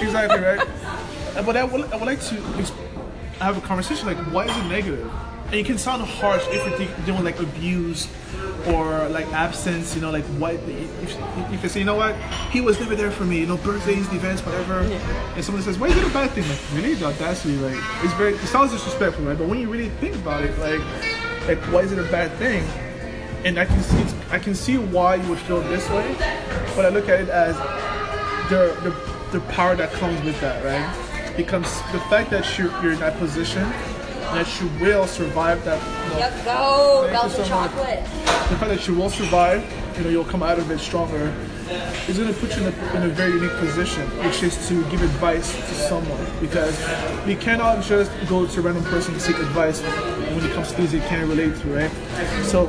exactly 0.00 0.40
right. 0.40 0.66
But 1.46 1.56
I 1.56 1.62
would, 1.64 1.92
I 1.92 1.96
would 1.96 2.06
like 2.06 2.20
to 2.20 2.36
ex- 2.58 2.72
have 3.38 3.56
a 3.56 3.60
conversation 3.60 4.06
like, 4.08 4.16
why 4.32 4.44
is 4.46 4.56
it 4.56 4.64
negative? 4.68 5.08
And 5.48 5.54
it 5.54 5.66
can 5.66 5.78
sound 5.78 6.02
harsh 6.02 6.46
if 6.48 6.66
you're 6.78 7.06
doing 7.06 7.24
like 7.24 7.40
abuse 7.40 8.08
or 8.66 9.08
like 9.08 9.26
absence, 9.32 9.94
you 9.94 10.00
know, 10.00 10.10
like 10.10 10.24
what 10.36 10.54
if, 10.54 11.18
if 11.52 11.62
you 11.62 11.68
say, 11.68 11.80
you 11.80 11.86
know 11.86 11.94
what, 11.94 12.14
he 12.50 12.60
was 12.60 12.78
never 12.78 12.94
there 12.94 13.10
for 13.10 13.24
me, 13.24 13.40
you 13.40 13.46
know, 13.46 13.56
birthdays, 13.56 14.06
events, 14.12 14.44
whatever. 14.44 14.80
And 15.34 15.44
someone 15.44 15.62
says, 15.62 15.78
why 15.78 15.88
is 15.88 15.96
it 15.96 16.06
a 16.06 16.12
bad 16.12 16.30
thing? 16.32 16.46
Like, 16.48 16.60
really, 16.74 16.94
the 16.94 17.06
audacity, 17.06 17.56
like, 17.56 17.82
it's 18.04 18.12
very, 18.14 18.34
it 18.34 18.46
sounds 18.46 18.72
disrespectful, 18.72 19.24
right? 19.24 19.38
But 19.38 19.48
when 19.48 19.58
you 19.58 19.70
really 19.70 19.88
think 19.88 20.14
about 20.16 20.44
it, 20.44 20.58
like, 20.58 20.80
like 21.46 21.58
why 21.72 21.80
is 21.80 21.92
it 21.92 21.98
a 21.98 22.10
bad 22.10 22.30
thing? 22.32 22.62
And 23.44 23.58
I 23.58 23.64
can 23.64 23.82
see, 23.82 24.04
I 24.30 24.38
can 24.38 24.54
see 24.54 24.76
why 24.76 25.14
you 25.14 25.28
would 25.30 25.38
feel 25.38 25.62
this 25.62 25.88
way, 25.90 26.14
but 26.76 26.84
I 26.84 26.90
look 26.90 27.08
at 27.08 27.20
it 27.20 27.28
as 27.30 27.56
the, 28.50 28.76
the 28.82 29.18
the 29.32 29.40
power 29.52 29.76
that 29.76 29.92
comes 29.92 30.22
with 30.24 30.40
that, 30.40 30.64
right? 30.64 31.36
Becomes 31.36 31.68
the 31.92 32.00
fact 32.08 32.30
that 32.30 32.58
you're, 32.58 32.70
you're 32.82 32.92
in 32.92 33.00
that 33.00 33.18
position, 33.18 33.62
that 34.34 34.60
you 34.60 34.68
will 34.80 35.06
survive 35.06 35.64
that. 35.64 35.80
You 35.82 36.10
know, 36.10 36.18
Let's 36.20 36.44
go, 36.44 37.08
Belgian 37.10 37.30
so 37.30 37.38
much. 37.38 37.48
chocolate. 37.48 38.04
the 38.04 38.56
fact 38.56 38.68
that 38.68 38.86
you 38.86 38.94
will 38.94 39.10
survive, 39.10 39.64
you 39.96 40.04
know, 40.04 40.10
you'll 40.10 40.24
come 40.24 40.42
out 40.42 40.58
of 40.58 40.70
it 40.70 40.78
stronger, 40.78 41.34
is 42.08 42.18
going 42.18 42.32
to 42.32 42.40
put 42.40 42.56
you 42.56 42.66
in 42.66 42.72
a, 42.72 42.96
in 42.96 43.02
a 43.02 43.08
very 43.08 43.32
unique 43.32 43.56
position, 43.58 44.02
which 44.24 44.42
is 44.42 44.68
to 44.68 44.82
give 44.90 45.02
advice 45.02 45.54
to 45.54 45.74
someone. 45.74 46.26
Because 46.40 46.78
you 47.26 47.36
cannot 47.36 47.82
just 47.82 48.10
go 48.28 48.46
to 48.46 48.60
a 48.60 48.62
random 48.62 48.84
person 48.84 49.14
to 49.14 49.20
seek 49.20 49.36
advice 49.38 49.80
when 49.82 50.44
it 50.44 50.52
comes 50.54 50.68
to 50.68 50.74
things 50.74 50.94
you 50.94 51.00
can't 51.00 51.28
relate 51.28 51.56
to, 51.60 51.68
right? 51.68 51.90
So, 52.44 52.66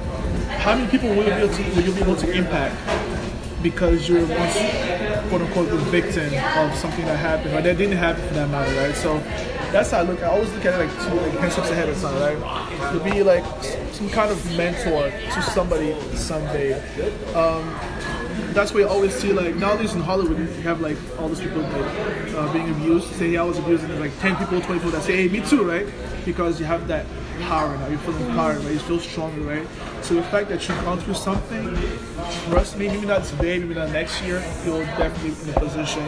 how 0.60 0.76
many 0.76 0.90
people 0.90 1.10
will 1.10 1.24
you 1.24 1.32
be 1.32 1.32
able 1.32 1.54
to, 1.54 1.64
will 1.76 1.84
you 1.84 1.92
be 1.94 2.02
able 2.02 2.16
to 2.18 2.32
impact 2.32 2.76
because 3.64 4.08
you're 4.08 4.26
once, 4.26 4.54
quote 5.30 5.42
unquote, 5.42 5.70
the 5.70 5.78
victim 5.92 6.34
of 6.58 6.76
something 6.76 7.06
that 7.06 7.18
happened, 7.18 7.54
or 7.56 7.62
that 7.62 7.78
didn't 7.78 7.98
happen 7.98 8.26
for 8.28 8.34
that 8.34 8.50
matter, 8.50 8.74
right? 8.80 8.96
So, 8.96 9.18
that's 9.72 9.92
how 9.92 10.00
I 10.00 10.02
look. 10.04 10.22
I 10.24 10.28
always 10.28 10.52
look 10.54 10.66
at 10.66 10.80
it 10.80 10.86
like 10.86 11.04
two 11.04 11.14
like 11.16 11.40
ten 11.40 11.52
steps 11.52 11.70
ahead 11.70 11.90
of 11.90 12.02
time, 12.02 12.42
right? 12.42 12.92
To 12.94 13.00
be 13.04 13.24
like 13.24 13.44
some 13.94 14.10
kind 14.10 14.32
of 14.32 14.58
mentor 14.58 15.12
to 15.12 15.42
somebody 15.42 15.96
someday. 16.16 16.74
Um, 17.34 17.64
that's 18.54 18.74
why 18.74 18.80
you 18.82 18.88
always 18.88 19.14
see 19.14 19.32
like 19.32 19.56
nowadays 19.56 19.94
in 19.94 20.02
Hollywood 20.02 20.40
you 20.40 20.46
have 20.64 20.82
like 20.82 20.98
all 21.20 21.30
these 21.30 21.40
people 21.40 21.62
like 21.62 22.34
uh, 22.34 22.52
being 22.54 22.70
abused. 22.72 23.08
Say 23.16 23.38
I 23.38 23.44
was 23.44 23.58
abused, 23.58 23.84
and 23.84 24.00
like 24.00 24.18
ten 24.20 24.36
people, 24.38 24.60
twenty 24.62 24.80
people 24.80 24.92
that 24.92 25.04
say, 25.04 25.16
"Hey, 25.16 25.30
me 25.30 25.46
too," 25.48 25.64
right? 25.64 25.88
Because 26.26 26.60
you 26.60 26.66
have 26.66 26.88
that 26.88 27.06
power 27.42 27.76
now. 27.78 27.88
You 27.88 27.98
feel 28.00 28.14
power, 28.30 28.54
right? 28.54 28.72
You 28.72 28.80
feel 28.80 29.00
stronger, 29.00 29.42
right? 29.42 29.68
So 30.02 30.16
the 30.16 30.24
fact 30.24 30.50
that 30.50 30.68
you've 30.68 30.84
gone 30.84 31.00
through 31.00 31.14
something, 31.14 31.76
trust 32.50 32.78
me, 32.78 32.88
maybe 32.88 33.06
not 33.06 33.24
today, 33.24 33.60
maybe 33.60 33.76
not 33.76 33.90
next 33.92 34.22
year, 34.24 34.44
you'll 34.66 34.86
definitely 34.98 35.32
be 35.32 35.52
in 35.52 35.56
a 35.56 35.60
position 35.60 36.04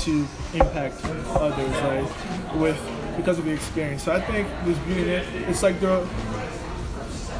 to 0.00 0.26
impact 0.54 1.04
others, 1.36 1.70
right? 1.82 2.56
With 2.56 2.80
because 3.16 3.38
of 3.38 3.44
the 3.44 3.52
experience. 3.52 4.02
So 4.02 4.12
I 4.12 4.20
think 4.20 4.48
this 4.64 4.78
beauty 4.78 5.02
in 5.02 5.08
it, 5.08 5.26
it's 5.48 5.62
like 5.62 5.80
the 5.80 6.06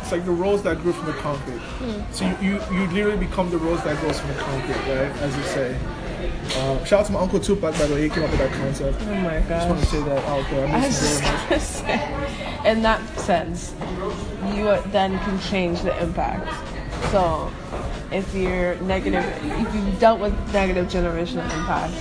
it's 0.03 0.13
like 0.13 0.25
the 0.25 0.31
rose 0.33 0.63
that 0.65 0.79
grew 0.83 0.93
from 0.93 1.07
the 1.07 1.15
concrete. 1.15 1.61
So 2.11 2.27
you, 2.41 2.53
you, 2.53 2.61
you 2.73 2.87
literally 2.89 3.17
become 3.17 3.51
the 3.51 3.59
rose 3.59 3.83
that 3.85 3.99
grows 4.01 4.19
from 4.21 4.29
the 4.31 4.35
concrete, 4.37 4.75
right? 4.93 5.11
As 5.23 5.37
you 5.37 5.43
say. 5.45 5.79
Uh, 6.57 6.85
shout 6.85 7.01
out 7.01 7.07
to 7.07 7.13
my 7.13 7.21
uncle 7.21 7.41
Tupac, 7.41 7.73
by 7.79 7.87
the 7.87 7.95
way. 7.95 8.03
He 8.03 8.09
came 8.11 8.23
up 8.25 8.31
with 8.31 8.39
that 8.41 8.53
concept. 8.53 8.99
Oh 9.01 9.15
my 9.15 9.41
Just 9.41 9.69
want 9.69 9.81
to 9.81 9.87
say 9.87 10.03
that 10.03 10.25
out 10.29 10.49
there. 10.51 10.67
I 10.67 10.71
I 10.73 10.81
miss 10.83 11.01
was 11.01 11.19
him 11.21 11.25
very 11.25 11.33
much. 11.33 11.49
just 11.49 11.85
gonna 11.85 11.97
say, 12.63 12.71
in 12.71 12.83
that 12.83 13.19
sense, 13.21 13.75
you 14.55 14.91
then 14.93 15.19
can 15.21 15.41
change 15.41 15.81
the 15.83 16.01
impact. 16.03 16.47
So, 17.11 17.51
if 18.13 18.33
you're 18.35 18.77
negative, 18.83 19.25
if 19.43 19.75
you've 19.75 19.99
dealt 19.99 20.21
with 20.21 20.35
negative 20.53 20.87
generational 20.89 21.45
impact, 21.59 21.95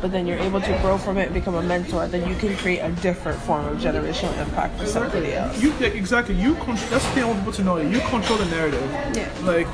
but 0.00 0.12
then 0.12 0.26
you're 0.26 0.38
able 0.38 0.60
to 0.60 0.78
grow 0.80 0.96
from 0.98 1.18
it 1.18 1.26
and 1.26 1.34
become 1.34 1.54
a 1.54 1.62
mentor, 1.62 2.06
then 2.08 2.28
you 2.28 2.34
can 2.36 2.56
create 2.56 2.78
a 2.78 2.90
different 3.02 3.40
form 3.42 3.66
of 3.66 3.78
generational 3.78 4.36
impact 4.38 4.78
for 4.78 4.86
somebody 4.86 5.34
else. 5.34 5.60
You 5.62 5.72
yeah, 5.80 5.88
exactly. 5.88 6.34
You 6.34 6.54
con- 6.56 6.76
that's 6.90 7.04
the 7.04 7.10
thing 7.12 7.24
I 7.24 7.26
want 7.26 7.40
people 7.40 7.52
to 7.52 7.64
know. 7.64 7.76
You 7.76 8.00
control 8.00 8.38
the 8.38 8.46
narrative. 8.46 8.90
Yeah. 9.14 9.32
Like 9.42 9.66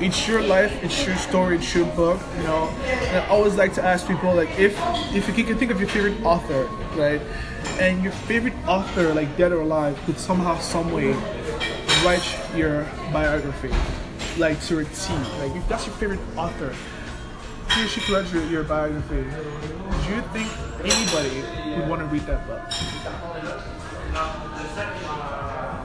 it's 0.00 0.26
your 0.26 0.42
life, 0.42 0.72
it's 0.82 1.06
your 1.06 1.16
story, 1.16 1.56
it's 1.56 1.74
your 1.74 1.86
book. 1.94 2.20
You 2.38 2.42
know. 2.44 2.68
And 2.84 3.18
I 3.18 3.28
always 3.28 3.56
like 3.56 3.74
to 3.74 3.84
ask 3.84 4.06
people 4.06 4.34
like 4.34 4.50
if 4.58 4.78
if 5.14 5.36
you 5.36 5.44
can 5.44 5.58
think 5.58 5.70
of 5.70 5.78
your 5.80 5.88
favorite 5.88 6.20
author, 6.24 6.64
right? 6.96 7.20
And 7.80 8.02
your 8.02 8.12
favorite 8.12 8.54
author, 8.66 9.14
like 9.14 9.36
dead 9.36 9.52
or 9.52 9.60
alive, 9.60 9.98
could 10.06 10.18
somehow, 10.18 10.58
some 10.58 10.92
way 10.92 11.12
write 12.04 12.24
your 12.54 12.86
biography, 13.12 13.70
like 14.38 14.60
to 14.64 14.78
a 14.78 14.84
T. 14.84 15.12
Like 15.38 15.54
if 15.56 15.66
that's 15.68 15.86
your 15.86 15.96
favorite 15.96 16.20
author, 16.36 16.74
he 17.74 17.84
or 17.84 17.88
she 17.88 18.12
write 18.12 18.32
your, 18.50 18.64
biography. 18.64 19.16
Do 19.16 20.14
you 20.14 20.22
think 20.32 20.48
anybody 20.80 21.42
would 21.80 21.88
want 21.88 22.00
to 22.02 22.06
read 22.06 22.22
that 22.26 22.46
book? 22.46 22.60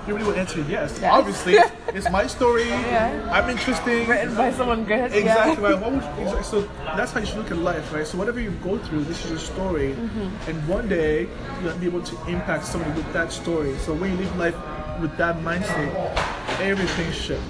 Everybody 0.03 0.25
would 0.25 0.37
answer 0.37 0.61
yes. 0.61 0.97
Yes. 0.99 1.11
Obviously, 1.13 1.53
it's 1.93 2.09
my 2.09 2.25
story. 2.25 2.67
Yeah. 2.67 3.29
I'm 3.31 3.49
interesting. 3.49 4.07
Written 4.07 4.35
by 4.35 4.51
someone 4.51 4.83
good. 4.83 5.13
Exactly. 5.13 5.69
Yeah. 5.69 5.79
Right. 5.79 6.35
Would. 6.35 6.45
So 6.45 6.61
that's 6.97 7.11
how 7.11 7.19
you 7.19 7.25
should 7.27 7.37
look 7.37 7.51
at 7.51 7.57
life, 7.57 7.93
right? 7.93 8.07
So 8.07 8.17
whatever 8.17 8.39
you 8.39 8.51
go 8.63 8.77
through, 8.79 9.03
this 9.03 9.23
is 9.25 9.29
your 9.31 9.39
story, 9.39 9.93
Mm-hmm. 9.93 10.49
and 10.49 10.67
one 10.67 10.87
day 10.89 11.27
you'll 11.61 11.77
be 11.77 11.85
able 11.85 12.01
to 12.03 12.15
impact 12.27 12.65
somebody 12.65 12.93
with 12.93 13.11
that 13.13 13.31
story. 13.31 13.77
So 13.79 13.93
when 13.93 14.11
you 14.11 14.17
live 14.17 14.35
life 14.37 14.55
with 14.99 15.15
that 15.17 15.37
mindset, 15.39 15.93
everything 16.59 17.11
shifts. 17.11 17.45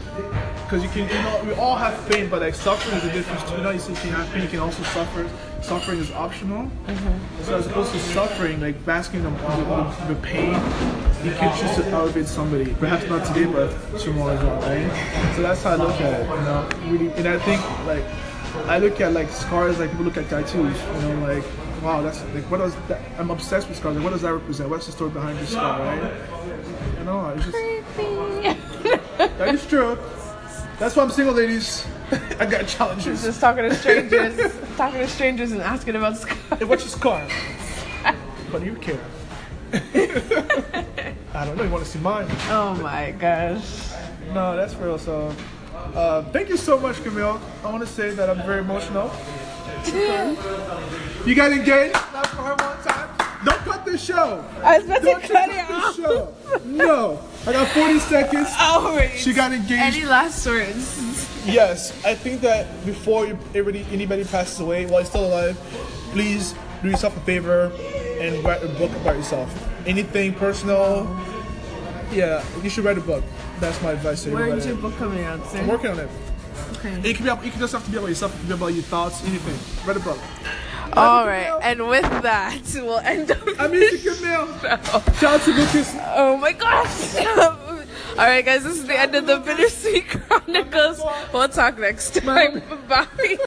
Because 0.69 0.83
you 0.83 0.89
can, 0.91 1.09
you 1.09 1.23
know, 1.23 1.43
we 1.45 1.53
all 1.55 1.75
have 1.75 2.07
pain, 2.11 2.29
but 2.29 2.41
like 2.41 2.53
suffering 2.53 2.95
is 2.97 3.03
a 3.03 3.11
difference. 3.11 3.41
too. 3.49 3.57
You 3.57 3.63
know, 3.63 3.71
you 3.71 3.79
say 3.79 3.89
you 3.91 3.97
can 3.97 4.09
have 4.11 4.31
pain, 4.31 4.43
you 4.43 4.49
can 4.49 4.59
also 4.59 4.83
suffer. 4.83 5.27
Suffering 5.63 5.97
is 5.97 6.11
optional. 6.11 6.69
Mm-hmm. 6.85 7.43
So 7.43 7.57
as 7.57 7.65
opposed 7.65 7.91
to 7.93 7.99
suffering, 7.99 8.61
like 8.61 8.85
basking 8.85 9.21
in 9.21 9.23
the, 9.23 9.31
the, 9.31 10.13
the 10.13 10.19
pain, 10.21 10.53
you 11.25 11.31
can 11.31 11.57
choose 11.57 11.75
to 11.77 11.89
elevate 11.89 12.27
somebody. 12.27 12.71
Perhaps 12.75 13.09
not 13.09 13.25
today, 13.25 13.45
but 13.45 13.71
tomorrow 13.97 14.37
as 14.37 14.43
well, 14.43 14.61
right? 14.61 15.35
So 15.35 15.41
that's 15.41 15.63
how 15.63 15.71
I 15.71 15.75
look 15.77 15.99
at 16.01 16.21
it. 16.21 16.29
You 16.29 16.35
know, 16.35 16.69
really, 16.85 17.13
and 17.13 17.27
I 17.27 17.39
think 17.39 17.61
like 17.87 18.03
I 18.69 18.77
look 18.77 19.01
at 19.01 19.13
like 19.13 19.31
scars, 19.31 19.79
like 19.79 19.89
people 19.89 20.05
look 20.05 20.17
at 20.17 20.29
tattoos. 20.29 20.53
You 20.77 21.01
know, 21.01 21.25
like 21.25 21.43
wow, 21.81 22.03
that's 22.03 22.23
like 22.35 22.43
what 22.43 22.57
does 22.59 22.75
that? 22.89 23.01
I'm 23.17 23.31
obsessed 23.31 23.67
with 23.69 23.77
scars. 23.77 23.95
Like 23.95 24.03
what 24.03 24.11
does 24.11 24.21
that 24.21 24.33
represent? 24.33 24.69
What's 24.69 24.85
the 24.85 24.91
story 24.91 25.09
behind 25.09 25.39
this 25.39 25.49
scar, 25.49 25.79
right? 25.79 26.13
You 26.99 27.05
know, 27.05 27.29
it's 27.29 27.45
just 27.45 27.57
creepy. 27.57 28.99
that 29.17 29.55
is 29.55 29.65
true. 29.65 29.97
That's 30.79 30.95
why 30.95 31.03
I'm 31.03 31.11
single, 31.11 31.33
ladies. 31.33 31.85
I 32.39 32.45
got 32.45 32.65
challenges. 32.65 33.23
Just 33.23 33.41
talking 33.41 33.63
to 33.63 33.75
strangers, 33.75 34.55
talking 34.77 34.99
to 34.99 35.07
strangers 35.09 35.51
and 35.51 35.61
asking 35.61 35.97
about 35.97 36.15
scars. 36.17 36.39
Hey, 36.57 36.63
what's 36.63 36.83
your 36.83 36.89
scar? 36.89 37.27
but 38.51 38.63
you 38.63 38.75
care. 38.75 38.99
I 41.33 41.45
don't 41.45 41.57
know. 41.57 41.63
You 41.63 41.69
want 41.69 41.83
to 41.83 41.89
see 41.89 41.99
mine? 41.99 42.27
Oh 42.49 42.75
my 42.81 43.11
gosh. 43.11 43.89
No, 44.33 44.55
that's 44.55 44.73
real. 44.75 44.97
So, 44.97 45.35
uh, 45.93 46.23
thank 46.31 46.47
you 46.47 46.55
so 46.55 46.79
much, 46.79 47.03
Camille. 47.03 47.41
I 47.63 47.71
want 47.71 47.81
to 47.85 47.87
say 47.87 48.11
that 48.11 48.29
I'm 48.29 48.37
very 48.45 48.59
emotional. 48.61 49.11
You 51.25 51.35
got 51.35 51.51
engaged? 51.51 51.93
Clap 51.93 52.25
for 52.27 52.41
her 52.43 52.55
one 52.55 52.83
time. 52.85 53.09
Don't 53.45 53.57
cut 53.59 53.85
this 53.85 54.01
show. 54.01 54.45
I 54.63 54.77
was 54.77 54.85
about 54.85 54.99
to 54.99 55.05
Don't 55.05 55.21
cut 55.21 55.31
cut 55.31 55.49
it 55.49 55.71
off. 55.71 55.95
show. 55.95 56.33
No. 56.65 57.19
I 57.47 57.53
got 57.53 57.67
40 57.69 57.99
seconds. 57.99 58.47
Outrage. 58.57 59.11
She 59.17 59.33
got 59.33 59.51
engaged. 59.51 59.71
Any 59.71 60.05
last 60.05 60.45
words? 60.45 61.45
Yes, 61.45 61.93
I 62.05 62.13
think 62.13 62.41
that 62.41 62.67
before 62.85 63.25
you, 63.25 63.37
everybody, 63.55 63.85
anybody 63.91 64.23
passes 64.23 64.59
away 64.59 64.85
while 64.85 64.99
you're 65.01 65.05
still 65.05 65.25
alive, 65.25 65.57
please 66.11 66.53
do 66.83 66.89
yourself 66.89 67.15
a 67.17 67.19
favor 67.21 67.71
and 68.19 68.43
write 68.43 68.61
a 68.61 68.67
book 68.67 68.91
about 68.97 69.15
yourself. 69.15 69.49
Anything 69.87 70.33
personal, 70.33 71.07
yeah, 72.11 72.43
you 72.61 72.69
should 72.69 72.83
write 72.83 72.97
a 72.97 73.01
book. 73.01 73.23
That's 73.59 73.81
my 73.81 73.91
advice 73.91 74.23
to 74.23 74.31
everybody. 74.31 74.51
When's 74.51 74.65
your 74.65 74.75
book 74.75 74.95
coming 74.97 75.23
out, 75.23 75.45
sir? 75.47 75.59
I'm 75.59 75.67
working 75.67 75.91
on 75.91 75.99
it. 75.99 76.09
Okay. 76.73 77.09
It 77.09 77.15
can 77.15 77.25
be. 77.25 77.47
It 77.47 77.51
can 77.51 77.59
just 77.59 77.73
have 77.73 77.83
to 77.85 77.91
be 77.91 77.97
about 77.97 78.09
yourself. 78.09 78.33
It 78.35 78.39
can 78.39 78.47
be 78.47 78.53
about 78.53 78.73
your 78.73 78.83
thoughts. 78.83 79.23
Anything. 79.25 79.87
Write 79.87 79.97
a 79.97 79.99
book. 80.01 80.19
All 80.93 81.25
right, 81.27 81.59
and 81.61 81.87
with 81.87 82.03
that, 82.23 82.61
we'll 82.75 82.99
end 82.99 83.31
up. 83.31 83.39
I'm 83.59 83.71
Mr. 83.71 84.17
Camille. 84.17 85.13
Shout 85.15 85.23
out 85.23 85.41
to 85.41 85.51
Lucas. 85.51 85.95
Oh 86.15 86.37
my 86.37 86.51
gosh! 86.51 87.15
All 88.17 88.25
right, 88.25 88.43
guys, 88.43 88.63
this 88.63 88.77
is 88.77 88.85
the 88.85 88.99
end 88.99 89.15
of 89.15 89.27
the 89.27 89.37
Bittersweet 89.37 90.07
Chronicles. 90.09 91.01
We'll 91.31 91.47
talk 91.47 91.77
next 91.79 92.15
time. 92.15 92.61
Bye. 92.89 93.37